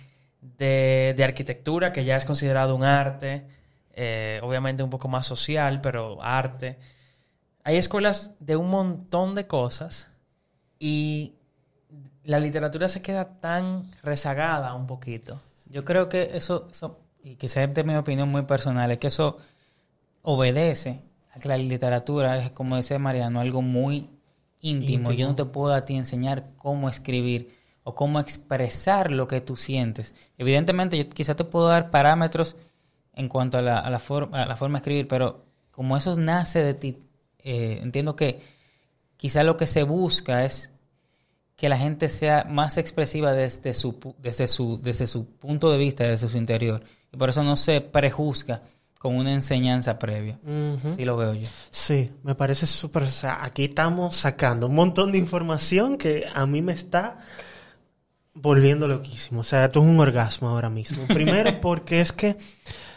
[0.41, 3.45] de, de arquitectura, que ya es considerado un arte,
[3.93, 6.77] eh, obviamente un poco más social, pero arte.
[7.63, 10.09] Hay escuelas de un montón de cosas
[10.79, 11.35] y
[12.23, 15.41] la literatura se queda tan rezagada un poquito.
[15.65, 19.07] Yo creo que eso, eso y quizás es de mi opinión muy personal, es que
[19.07, 19.37] eso
[20.23, 21.01] obedece
[21.33, 24.09] a que la literatura es, como dice Mariano, algo muy
[24.61, 25.11] íntimo.
[25.11, 25.11] Íntimo.
[25.11, 29.55] Yo no te puedo a ti enseñar cómo escribir o cómo expresar lo que tú
[29.55, 30.13] sientes.
[30.37, 32.55] Evidentemente, yo quizás te puedo dar parámetros
[33.13, 36.15] en cuanto a la, a la, for- a la forma de escribir, pero como eso
[36.15, 36.97] nace de ti,
[37.39, 38.39] eh, entiendo que
[39.17, 40.71] quizá lo que se busca es
[41.55, 46.03] que la gente sea más expresiva desde su, desde su, desde su punto de vista,
[46.05, 46.83] desde su interior.
[47.11, 48.61] Y por eso no se prejuzga
[48.97, 50.39] con una enseñanza previa.
[50.43, 50.89] Ujú.
[50.89, 51.47] Así lo veo yo.
[51.71, 53.03] Sí, me parece súper.
[53.03, 57.17] O sea, aquí estamos sacando un montón de información que a mí me está
[58.33, 59.41] volviendo loquísimo.
[59.41, 61.05] O sea, esto es un orgasmo ahora mismo.
[61.07, 62.37] Primero, porque es que,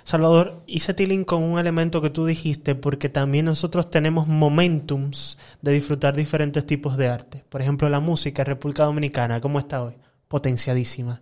[0.05, 5.73] Salvador, hice tiling con un elemento que tú dijiste, porque también nosotros tenemos momentums de
[5.73, 7.45] disfrutar diferentes tipos de arte.
[7.49, 9.95] Por ejemplo, la música en República Dominicana, ¿cómo está hoy?
[10.29, 11.21] Potenciadísima.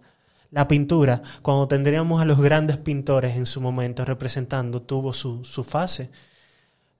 [0.51, 5.65] La pintura, cuando tendríamos a los grandes pintores en su momento representando, tuvo su, su
[5.65, 6.11] fase.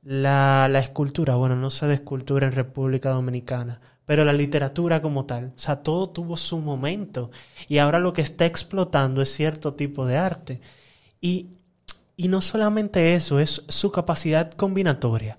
[0.03, 5.27] La, la escultura, bueno, no sé de escultura en República Dominicana, pero la literatura como
[5.27, 7.31] tal, o sea, todo tuvo su momento
[7.69, 10.61] y ahora lo que está explotando es cierto tipo de arte.
[11.21, 11.51] Y,
[12.17, 15.39] y no solamente eso, es su capacidad combinatoria,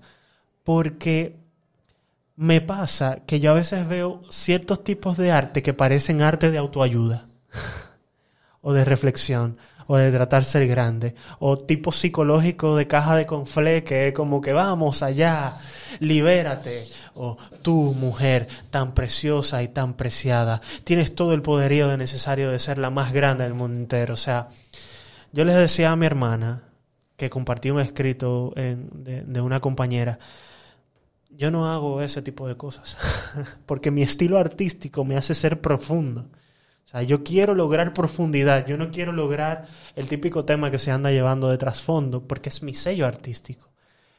[0.62, 1.36] porque
[2.36, 6.58] me pasa que yo a veces veo ciertos tipos de arte que parecen arte de
[6.58, 7.28] autoayuda
[8.60, 13.84] o de reflexión, o de tratar ser grande, o tipo psicológico de caja de conflé,
[13.84, 15.58] que es como que vamos allá,
[16.00, 22.50] libérate, o tú, mujer, tan preciosa y tan preciada, tienes todo el poderío de necesario
[22.50, 24.14] de ser la más grande del mundo entero.
[24.14, 24.48] O sea,
[25.32, 26.62] yo les decía a mi hermana,
[27.16, 30.18] que compartí un escrito de una compañera,
[31.36, 32.96] yo no hago ese tipo de cosas,
[33.66, 36.28] porque mi estilo artístico me hace ser profundo.
[36.84, 39.66] O sea, yo quiero lograr profundidad, yo no quiero lograr
[39.96, 43.70] el típico tema que se anda llevando de trasfondo, porque es mi sello artístico.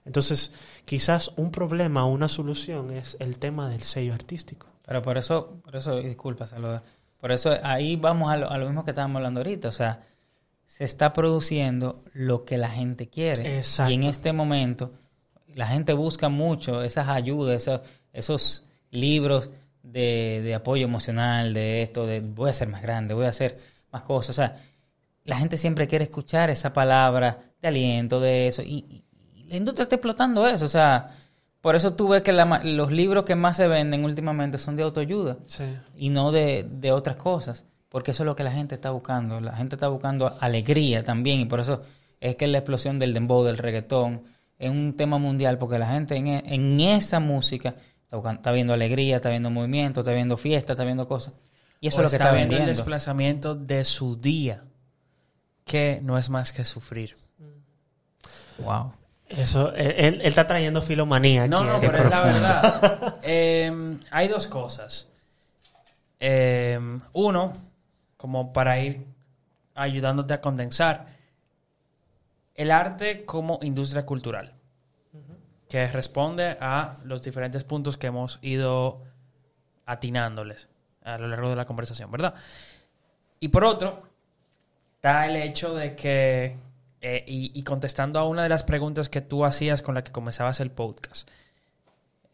[0.06, 0.51] Entonces,
[0.86, 4.67] quizás un problema o una solución es el tema del sello artístico.
[4.86, 6.84] Pero por eso, por eso, disculpa, Salvador,
[7.19, 9.69] por eso ahí vamos a lo, a lo mismo que estábamos hablando ahorita.
[9.69, 10.01] O sea,
[10.65, 13.58] se está produciendo lo que la gente quiere.
[13.58, 13.91] Exacto.
[13.91, 14.93] Y en este momento,
[15.54, 17.82] la gente busca mucho esas ayudas, esos,
[18.13, 19.49] esos libros
[19.91, 23.58] de, de apoyo emocional, de esto, de voy a ser más grande, voy a hacer
[23.91, 24.30] más cosas.
[24.32, 24.56] O sea,
[25.24, 28.62] la gente siempre quiere escuchar esa palabra de aliento, de eso.
[28.62, 29.02] Y, y-
[29.48, 30.65] la industria está explotando eso.
[30.65, 31.12] O sea,
[31.62, 34.84] por eso tú ves que la los libros que más se venden últimamente son de
[34.84, 35.63] autoayuda Sí.
[35.95, 37.65] y no de, de otras cosas.
[37.89, 39.39] Porque eso es lo que la gente está buscando.
[39.39, 41.39] La gente está buscando alegría también.
[41.41, 41.82] Y por eso
[42.19, 44.24] es que la explosión del dembow, del reggaetón,
[44.58, 45.58] es un tema mundial.
[45.60, 47.76] Porque la gente en, en esa música
[48.17, 51.34] está, está viendo alegría, está viendo movimiento, está viendo fiesta, está viendo cosas.
[51.82, 52.78] Y eso O es lo que está viendo el vendiendo.
[52.78, 54.63] desplazamiento de su día,
[55.65, 57.15] que no es más que sufrir.
[58.60, 58.93] Wow.
[59.28, 61.51] Eso, él, él- él está trayendo filomanía aquí.
[61.51, 63.15] No, no, eh, pero es la verdad.
[63.23, 65.10] Eh, hay dos cosas.
[66.19, 66.80] Eh,
[67.13, 67.54] uno,
[68.17, 69.06] como para ir
[69.73, 71.08] ayudándote a condensar,
[72.56, 74.54] el arte como industria cultural,
[75.69, 79.04] que responde a los diferentes puntos que hemos ido
[79.86, 80.67] atinándoles
[81.04, 82.34] a lo largo de la conversación, ¿verdad?
[83.39, 84.04] Y por otro,
[84.95, 86.58] está el hecho de que,
[87.01, 90.12] eh, y, y contestando a una de las preguntas que tú hacías con la que
[90.12, 91.29] comenzabas el podcast,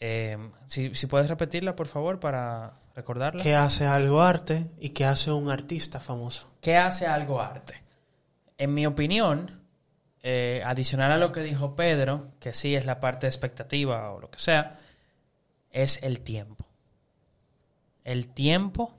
[0.03, 0.35] eh,
[0.65, 3.43] si, si puedes repetirla, por favor, para recordarla.
[3.43, 6.49] ¿Qué hace algo arte y qué hace un artista famoso?
[6.59, 7.75] ¿Qué hace algo arte?
[8.57, 9.60] En mi opinión,
[10.23, 14.29] eh, adicional a lo que dijo Pedro, que sí es la parte expectativa o lo
[14.29, 14.79] que sea,
[15.71, 16.65] es el tiempo.
[18.03, 18.93] El tiempo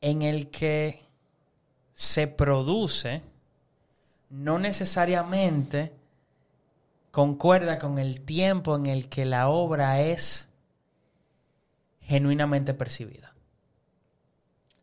[0.00, 1.02] en el que
[1.92, 3.22] se produce
[4.30, 5.92] no necesariamente
[7.10, 10.48] concuerda con el tiempo en el que la obra es
[12.00, 13.34] genuinamente percibida.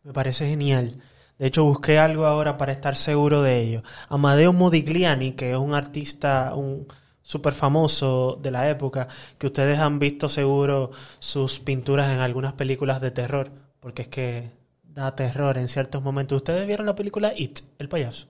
[0.03, 0.95] Me parece genial.
[1.43, 3.83] De hecho, busqué algo ahora para estar seguro de ello.
[4.07, 6.87] Amadeo Modigliani, que es un artista un
[7.21, 13.01] súper famoso de la época, que ustedes han visto seguro sus pinturas en algunas películas
[13.01, 14.51] de terror, porque es que
[14.85, 16.37] da terror en ciertos momentos.
[16.37, 18.27] ¿Ustedes vieron la película It, el payaso?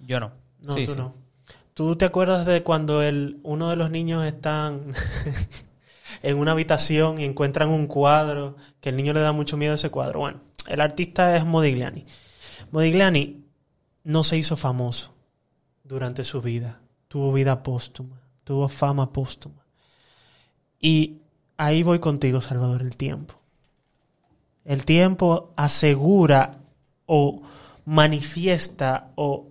[0.00, 0.32] Yo no.
[0.58, 0.98] No, Sí, tú sí.
[0.98, 1.14] no.
[1.74, 4.86] ¿Tú te acuerdas de cuando el, uno de los niños están
[6.24, 9.76] en una habitación y encuentran un cuadro que el niño le da mucho miedo a
[9.76, 10.18] ese cuadro?
[10.18, 12.04] Bueno, el artista es Modigliani.
[12.70, 13.44] Modigliani
[14.04, 15.14] no se hizo famoso
[15.84, 16.80] durante su vida.
[17.08, 19.64] Tuvo vida póstuma, tuvo fama póstuma.
[20.80, 21.18] Y
[21.56, 23.34] ahí voy contigo, Salvador, el tiempo.
[24.64, 26.60] El tiempo asegura
[27.06, 27.42] o
[27.84, 29.48] manifiesta o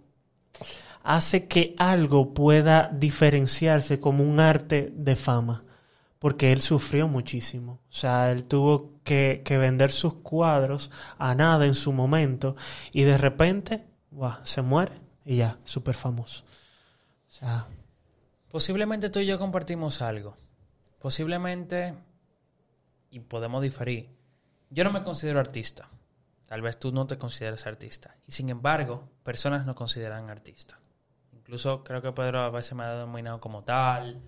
[1.03, 5.63] hace que algo pueda diferenciarse como un arte de fama.
[6.19, 7.79] Porque él sufrió muchísimo.
[7.89, 12.55] O sea, él tuvo que, que vender sus cuadros a nada en su momento.
[12.91, 16.43] Y de repente, guau, se muere y ya, súper famoso.
[17.27, 17.67] O sea,
[18.51, 20.35] Posiblemente tú y yo compartimos algo.
[20.99, 21.95] Posiblemente,
[23.09, 24.09] y podemos diferir,
[24.69, 25.89] yo no me considero artista.
[26.47, 28.15] Tal vez tú no te consideres artista.
[28.27, 30.79] Y sin embargo, personas no consideran artista.
[31.31, 34.21] Incluso creo que Pedro a veces me ha denominado como tal.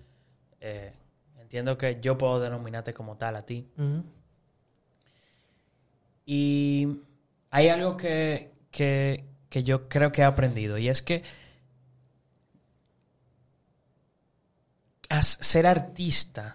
[0.60, 0.92] Eh,
[1.38, 3.68] entiendo que yo puedo denominarte como tal a ti.
[6.24, 6.88] Y
[7.50, 11.22] hay algo que, que, que yo creo que he aprendido y es que
[15.20, 16.54] ser artista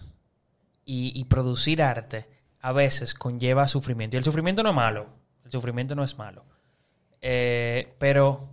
[0.86, 2.28] y, y producir arte
[2.62, 4.16] a veces conlleva sufrimiento.
[4.16, 5.08] Y el sufrimiento no es malo.
[5.46, 6.44] El sufrimiento no es malo.
[7.22, 8.50] Eh, pero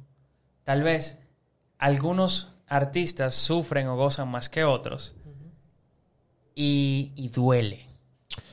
[0.62, 1.18] tal vez
[1.78, 5.14] algunos artistas sufren o gozan más que otros.
[6.54, 7.86] Y, y duele.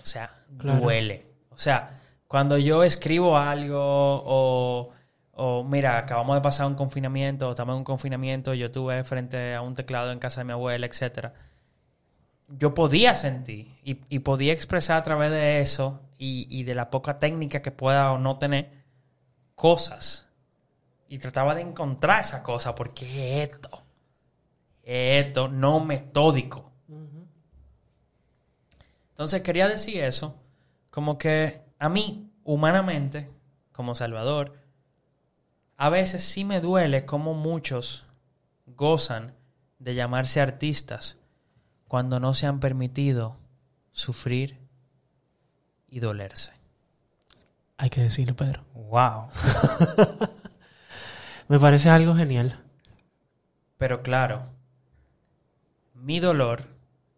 [0.02, 0.80] O sea, Claro.
[0.82, 1.26] duele.
[1.50, 2.01] O sea,
[2.32, 4.90] cuando yo escribo algo o,
[5.34, 9.54] o, mira, acabamos de pasar un confinamiento, o estamos en un confinamiento, yo estuve frente
[9.54, 11.34] a un teclado en casa de mi abuela, etcétera.
[12.48, 16.90] Yo podía sentir y, y podía expresar a través de eso y, y de la
[16.90, 18.72] poca técnica que pueda o no tener
[19.54, 20.30] cosas.
[21.10, 23.84] Y trataba de encontrar esa cosa porque esto,
[24.84, 26.72] esto no metódico.
[29.10, 30.38] Entonces quería decir eso,
[30.92, 33.28] como que a mí, humanamente,
[33.72, 34.60] como Salvador,
[35.78, 38.06] a veces sí me duele como muchos
[38.68, 39.34] gozan
[39.80, 41.18] de llamarse artistas
[41.88, 43.36] cuando no se han permitido
[43.92, 44.60] sufrir
[45.90, 46.54] y dolerse.
[47.78, 48.64] hay que decirlo, Pedro.
[48.76, 49.30] Wow.
[51.48, 52.64] Me parece algo genial.
[53.80, 54.52] Pero claro,
[55.96, 56.68] mi dolor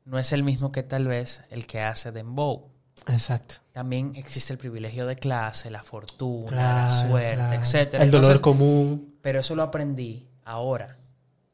[0.06, 2.73] no es el mismo que tal vez el que hace Dembow.
[3.08, 3.56] Exacto.
[3.72, 7.54] También existe el privilegio de clase, la fortuna, la suerte, claro.
[7.60, 8.04] etcétera.
[8.04, 9.16] El dolor Entonces, común.
[9.22, 10.98] Pero eso lo aprendí ahora,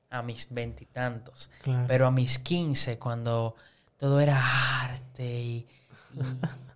[0.09, 1.49] a mis veintitantos.
[1.61, 1.85] Claro.
[1.87, 3.55] Pero a mis quince, cuando
[3.97, 4.41] todo era
[4.83, 5.67] arte y,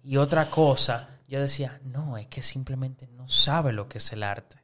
[0.03, 4.11] y- y otra cosa, yo decía, no, es que simplemente no sabe lo que es
[4.13, 4.57] el arte.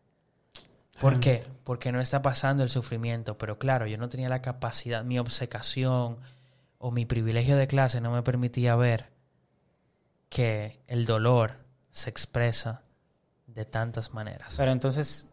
[1.00, 1.46] ¿Por qué?
[1.64, 3.38] Porque no está pasando el sufrimiento.
[3.38, 6.18] Pero claro, yo no tenía la capacidad, mi obcecación
[6.78, 9.10] o mi privilegio de clase no me permitía ver
[10.30, 11.58] que el dolor
[11.90, 12.84] se expresa
[13.48, 14.56] de tantas maneras.
[14.58, 15.28] Pero entonces,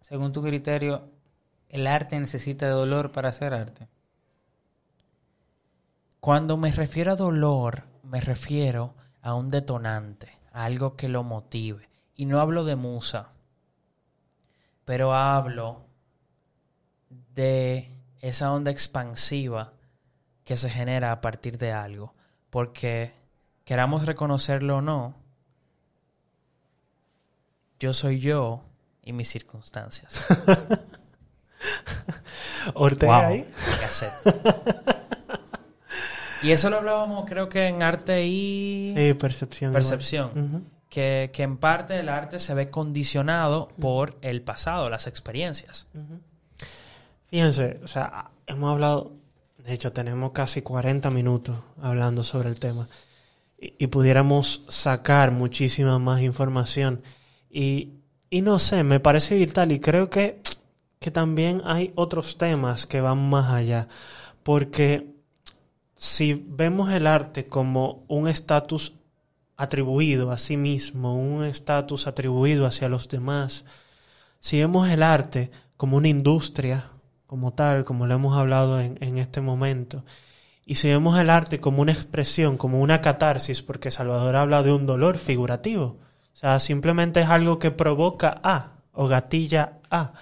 [0.00, 1.08] según tu criterio,
[1.68, 3.88] ¿el arte necesita de dolor para hacer arte?
[6.20, 11.88] Cuando me refiero a dolor, me refiero a un detonante, a algo que lo motive.
[12.14, 13.30] Y no hablo de musa,
[14.84, 15.86] pero hablo
[17.34, 17.88] de
[18.20, 19.72] esa onda expansiva
[20.44, 22.14] que se genera a partir de algo.
[22.50, 23.14] Porque,
[23.64, 25.14] queramos reconocerlo o no,
[27.78, 28.62] yo soy yo
[29.02, 30.26] y mis circunstancias.
[32.74, 33.44] Ortega Wow, ahí.
[33.78, 34.10] qué hacer.
[36.42, 39.72] y eso lo hablábamos creo que en arte y Sí, percepción.
[39.72, 40.70] percepción.
[40.88, 45.86] Que, que en parte el arte se ve condicionado por el pasado, las experiencias.
[47.28, 49.12] Fíjense, o sea, hemos hablado,
[49.58, 52.88] de hecho tenemos casi 40 minutos hablando sobre el tema
[53.62, 57.00] y, pudiéramos sacar muchísima más información.
[57.48, 57.90] Y,
[58.28, 60.42] y no sé, me parece vital y creo que,
[60.98, 63.86] que también hay otros temas que van más allá,
[64.42, 65.14] porque
[65.94, 68.94] si vemos el arte como un estatus
[69.56, 73.64] atribuido a sí mismo, un estatus atribuido hacia los demás,
[74.40, 76.90] si vemos el arte como una industria,
[77.28, 80.04] como tal, como lo hemos hablado en, en este momento,
[80.64, 84.72] y si vemos el arte como una expresión, como una catarsis, porque Salvador habla de
[84.72, 85.98] un dolor figurativo,
[86.32, 90.12] o sea, simplemente es algo que provoca A o gatilla A.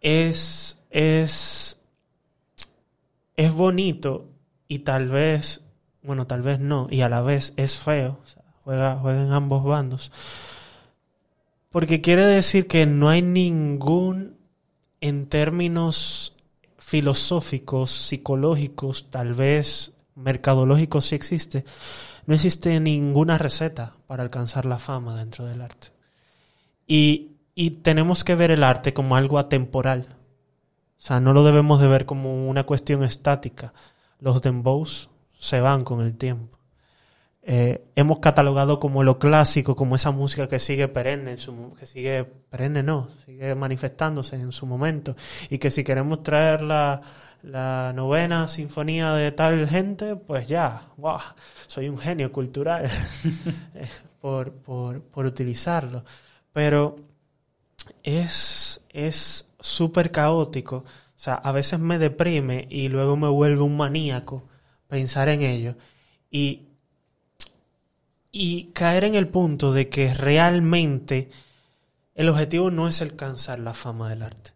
[0.00, 1.78] Es, es,
[3.36, 4.28] es bonito
[4.68, 5.62] y tal vez,
[6.02, 8.18] bueno, tal vez no, y a la vez es feo.
[8.64, 10.10] Juega, juega en ambos bandos.
[11.70, 14.36] Porque quiere decir que no hay ningún,
[15.00, 16.35] en términos
[16.86, 21.64] filosóficos, psicológicos, tal vez mercadológicos si existe,
[22.26, 25.88] no existe ninguna receta para alcanzar la fama dentro del arte.
[26.86, 30.06] Y, y tenemos que ver el arte como algo atemporal.
[30.96, 33.74] O sea, no lo debemos de ver como una cuestión estática.
[34.20, 35.10] Los dembows
[35.40, 36.55] se van con el tiempo.
[37.48, 41.86] Eh, hemos catalogado como lo clásico, como esa música que sigue perenne, en su, que
[41.86, 45.14] sigue perenne no, sigue manifestándose en su momento.
[45.48, 47.00] Y que si queremos traer la,
[47.42, 51.20] la novena sinfonía de tal gente, pues ya, wow,
[51.68, 52.88] soy un genio cultural
[54.20, 56.04] por, por, por utilizarlo.
[56.52, 56.96] Pero
[58.02, 58.66] es
[58.96, 60.78] es súper caótico.
[60.78, 64.48] O sea, a veces me deprime y luego me vuelve un maníaco
[64.88, 65.76] pensar en ello.
[66.30, 66.65] Y,
[68.38, 71.30] y caer en el punto de que realmente
[72.14, 74.50] el objetivo no es alcanzar la fama del arte.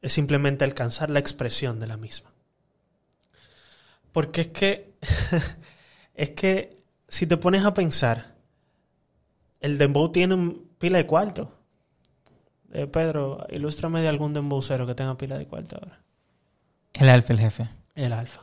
[0.00, 2.32] Es simplemente alcanzar la expresión de la misma.
[4.10, 4.94] Porque es que,
[6.14, 8.34] es que si te pones a pensar,
[9.60, 11.58] el dembow tiene un pila de cuarto.
[12.72, 16.00] Eh, Pedro, ilústrame de algún dembowcero que tenga pila de cuarto ahora.
[16.94, 17.68] El alfa, el jefe.
[17.94, 18.40] El alfa.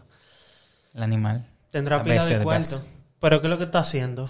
[0.94, 1.48] El animal.
[1.72, 2.86] Tendrá La pila de cuarto.
[3.22, 4.24] Pero ¿qué es lo que está haciendo?
[4.24, 4.30] O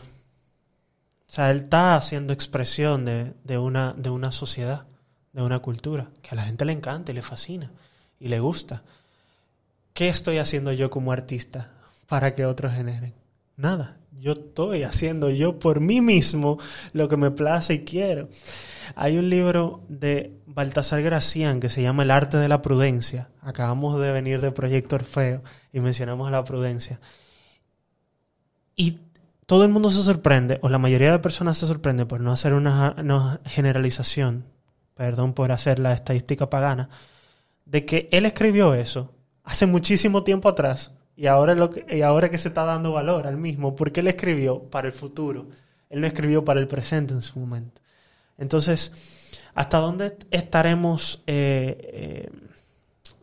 [1.34, 4.86] sea, él está haciendo expresión de, de una, de una sociedad,
[5.32, 7.72] de una cultura, que a la gente le encanta y le fascina
[8.20, 8.84] y le gusta.
[9.94, 11.72] ¿Qué estoy haciendo yo como artista
[12.06, 13.14] para que otros generen?
[13.56, 13.98] Nada.
[14.20, 16.60] Yo estoy haciendo yo por mí mismo
[16.92, 18.28] lo que me place y quiero.
[18.96, 23.30] Hay un libro de Baltasar Gracián que se llama El arte de la prudencia.
[23.40, 27.00] Acabamos de venir de Proyecto Orfeo y mencionamos la prudencia.
[28.76, 29.00] Y
[29.52, 32.54] todo el mundo se sorprende, o la mayoría de personas se sorprende por no hacer
[32.54, 34.46] una, generalización,
[34.96, 36.90] perdón por hacer la estadística pagana,
[37.66, 39.14] de que él escribió eso
[39.44, 43.28] hace muchísimo tiempo atrás y ahora, lo que, y ahora que se está dando valor
[43.28, 45.48] al mismo, porque él escribió para el futuro,
[45.90, 47.82] él no escribió para el presente en su momento.
[48.38, 48.94] Entonces,
[49.54, 52.30] ¿hasta dónde estaremos, eh, eh,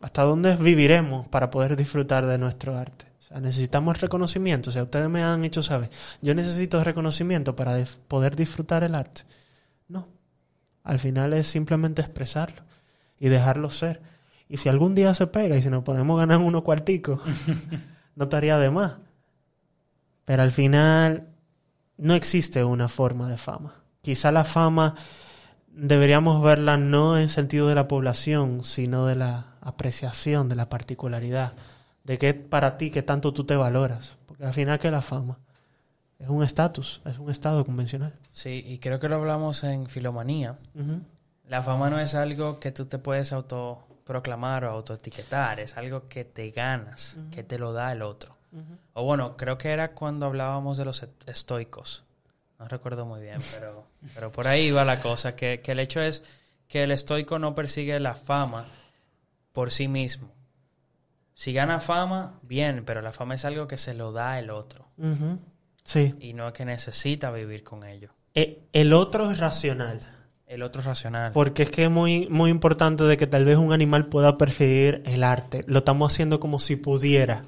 [0.01, 3.08] hasta dónde viviremos para poder disfrutar de nuestro arte?
[3.29, 4.69] Sea, necesitamos reconocimiento.
[4.69, 5.89] O sea, ustedes me han hecho saber,
[6.21, 7.77] yo necesito reconocimiento para
[8.07, 9.21] poder disfrutar el arte.
[9.87, 10.07] No.
[10.83, 12.63] Al final es simplemente expresarlo
[13.19, 14.01] y dejarlo ser.
[14.49, 17.21] Y si algún día se pega y si nos ponemos a ganar unos cuarticos,
[18.15, 18.93] no estaría de más.
[20.25, 21.27] Pero al final
[21.97, 23.75] no existe una forma de fama.
[24.01, 24.95] Quizá la fama
[25.67, 31.53] deberíamos verla no en sentido de la población, sino de la apreciación, de la particularidad,
[32.03, 34.17] de qué para ti, qué tanto tú te valoras.
[34.25, 35.37] Porque al final que la fama
[36.19, 38.13] es un estatus, es un estado convencional.
[38.31, 40.57] Sí, y creo que lo hablamos en Filomanía.
[41.47, 46.25] La fama no es algo que tú te puedes autoproclamar o autoetiquetar, es algo que
[46.25, 48.35] te ganas, que te lo da el otro.
[48.93, 52.03] O bueno, creo que era cuando hablábamos de los est- estoicos.
[52.57, 53.85] No recuerdo muy bien, pero,
[54.15, 56.23] pero por ahí va la cosa, que, que el hecho es
[56.67, 58.65] que el estoico no persigue la fama
[59.53, 60.29] por sí mismo.
[61.39, 64.89] Si gana fama, bien, pero la fama es algo que se lo da el otro.
[65.85, 66.13] Sí.
[66.19, 68.09] y no que necesita vivir con ello.
[68.35, 70.01] E- El otro es racional.
[70.47, 71.31] El otro es racional.
[71.31, 75.01] Porque es que es muy, muy importante de que tal vez un animal pueda percibir
[75.05, 75.61] el arte.
[75.65, 77.45] Lo estamos haciendo como si pudiera,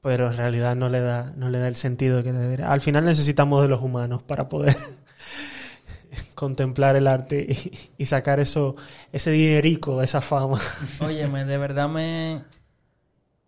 [0.00, 2.70] pero en realidad no le da, no le da el sentido que debería.
[2.70, 4.76] Al final necesitamos de los humanos para poder
[6.36, 8.76] contemplar el arte y, y sacar eso,
[9.12, 10.60] ese dinerico, esa fama.
[11.00, 12.42] Óyeme, de verdad me...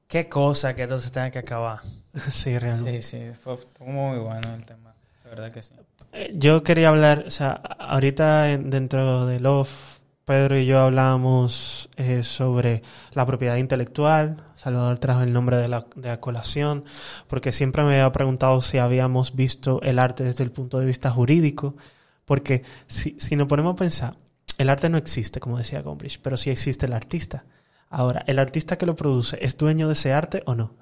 [0.08, 1.80] Qué cosa que esto se tenga que acabar.
[2.30, 3.02] sí, realmente.
[3.02, 4.94] Sí, sí, fue muy bueno el tema.
[5.24, 5.74] De verdad que sí.
[6.12, 11.88] Eh, Yo quería hablar, o sea, ahorita en- dentro de Love, Pedro y yo hablábamos
[11.96, 12.82] eh, sobre
[13.12, 14.36] la propiedad intelectual.
[14.56, 16.84] Salvador trajo el nombre de la, de la colación,
[17.28, 21.10] porque siempre me había preguntado si habíamos visto el arte desde el punto de vista
[21.10, 21.76] jurídico.
[22.24, 24.16] Porque si, si nos ponemos a pensar,
[24.58, 27.44] el arte no existe, como decía Gombrich, pero sí existe el artista.
[27.90, 30.74] Ahora, ¿el artista que lo produce es dueño de ese arte o no?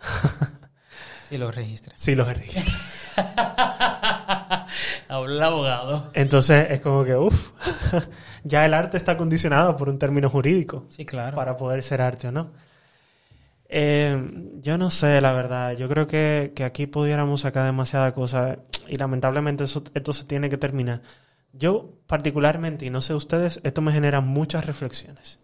[1.29, 1.95] Sí, lo registras.
[2.01, 2.75] Sí, lo registra.
[5.09, 6.11] Habla el abogado.
[6.15, 7.51] Entonces es como que, uff,
[8.45, 11.37] ya el arte está condicionado por un término jurídico Sí, claro.
[11.37, 12.53] para poder ser arte o no.
[13.69, 14.31] Eh,
[14.61, 15.73] yo no sé, la verdad.
[15.77, 20.49] Yo creo que, que aquí pudiéramos sacar demasiada cosa y lamentablemente eso- esto se tiene
[20.49, 21.03] que terminar.
[21.53, 25.39] Yo particularmente, y no sé ustedes, esto me genera muchas reflexiones.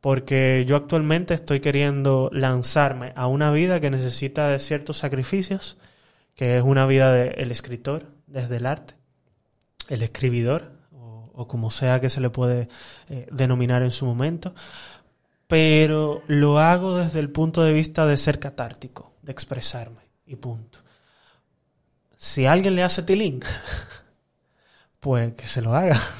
[0.00, 5.76] Porque yo actualmente estoy queriendo lanzarme a una vida que necesita de ciertos sacrificios,
[6.34, 8.94] que es una vida del escritor, desde el arte,
[9.88, 12.68] el escribidor, o, como sea que se le puede
[13.08, 14.54] eh, denominar en su momento,
[15.48, 20.80] pero lo hago desde el punto de vista de ser catártico, de expresarme, y punto.
[22.16, 23.42] Si alguien le hace tilín,
[25.00, 26.00] pues que se lo haga.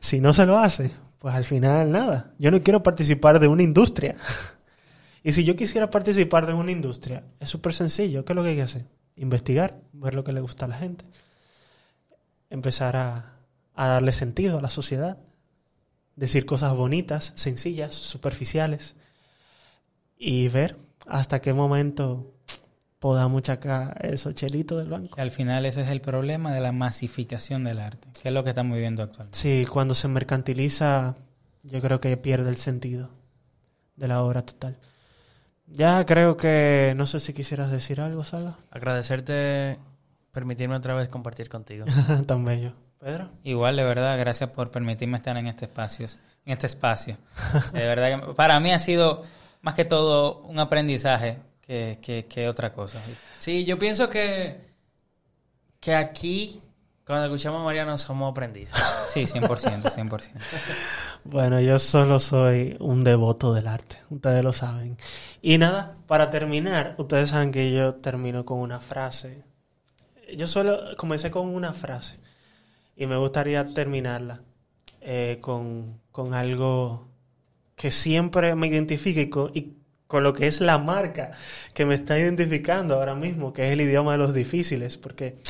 [0.00, 0.90] Si no se lo hace,
[1.24, 2.34] pues al final nada.
[2.38, 4.14] Yo no quiero participar de una industria.
[5.22, 8.26] Y si yo quisiera participar de una industria, es súper sencillo.
[8.26, 8.84] ¿Qué es lo que hay que hacer?
[9.16, 11.06] Investigar, ver lo que le gusta a la gente,
[12.50, 13.38] empezar a,
[13.74, 15.16] a darle sentido a la sociedad,
[16.14, 18.96] decir cosas bonitas, sencillas, superficiales
[20.18, 22.33] y ver hasta qué momento
[23.04, 25.20] podamos sacar esos chelitos del banco.
[25.20, 28.48] Al final ese es el problema de la masificación del arte, que es lo que
[28.48, 29.38] estamos viviendo actualmente.
[29.38, 31.14] Sí, cuando se mercantiliza,
[31.64, 33.10] yo creo que pierde el sentido
[33.96, 34.78] de la obra total.
[35.66, 38.56] Ya creo que, no sé si quisieras decir algo, Sala.
[38.70, 39.76] Agradecerte,
[40.32, 41.84] permitirme otra vez compartir contigo.
[42.26, 42.72] Tan bello.
[43.00, 43.28] Pedro.
[43.42, 46.06] Igual, de verdad, gracias por permitirme estar en este espacio.
[46.46, 47.18] En este espacio.
[47.74, 49.24] De verdad que para mí ha sido
[49.60, 51.36] más que todo un aprendizaje
[51.66, 53.00] que, que, que otra cosa.
[53.38, 54.60] Sí, yo pienso que,
[55.80, 56.60] que aquí,
[57.06, 58.74] cuando escuchamos a Mariano, somos aprendices.
[59.14, 60.30] Sí, 100%, 100%.
[61.22, 64.96] Bueno, yo solo soy un devoto del arte, ustedes lo saben.
[65.40, 69.44] Y nada, para terminar, ustedes saben que yo termino con una frase.
[70.36, 72.18] Yo solo comencé con una frase
[72.96, 74.42] y me gustaría terminarla
[75.00, 77.06] eh, con, con algo
[77.76, 79.74] que siempre me identifique y con, y
[80.14, 81.32] con lo que es la marca
[81.72, 85.40] que me está identificando ahora mismo, que es el idioma de los difíciles, porque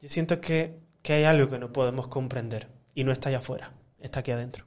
[0.00, 3.72] yo siento que, que hay algo que no podemos comprender y no está allá afuera,
[4.00, 4.66] está aquí adentro.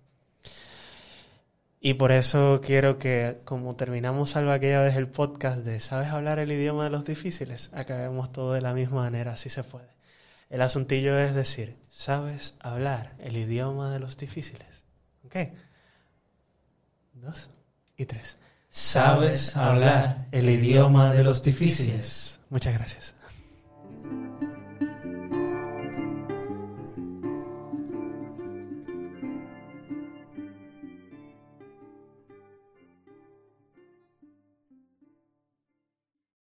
[1.79, 6.39] Y por eso quiero que, como terminamos algo aquella vez el podcast de ¿Sabes hablar
[6.39, 7.69] el idioma de los difíciles?
[7.71, 9.87] Acabemos todo de la misma manera, si se puede.
[10.49, 14.83] El asuntillo es decir, ¿sabes hablar el idioma de los difíciles?
[15.23, 15.37] ¿Ok?
[17.13, 17.49] Dos
[17.95, 18.37] y tres.
[18.77, 22.41] ¿Sabes hablar el idioma de los difíciles?
[22.49, 23.15] Muchas gracias.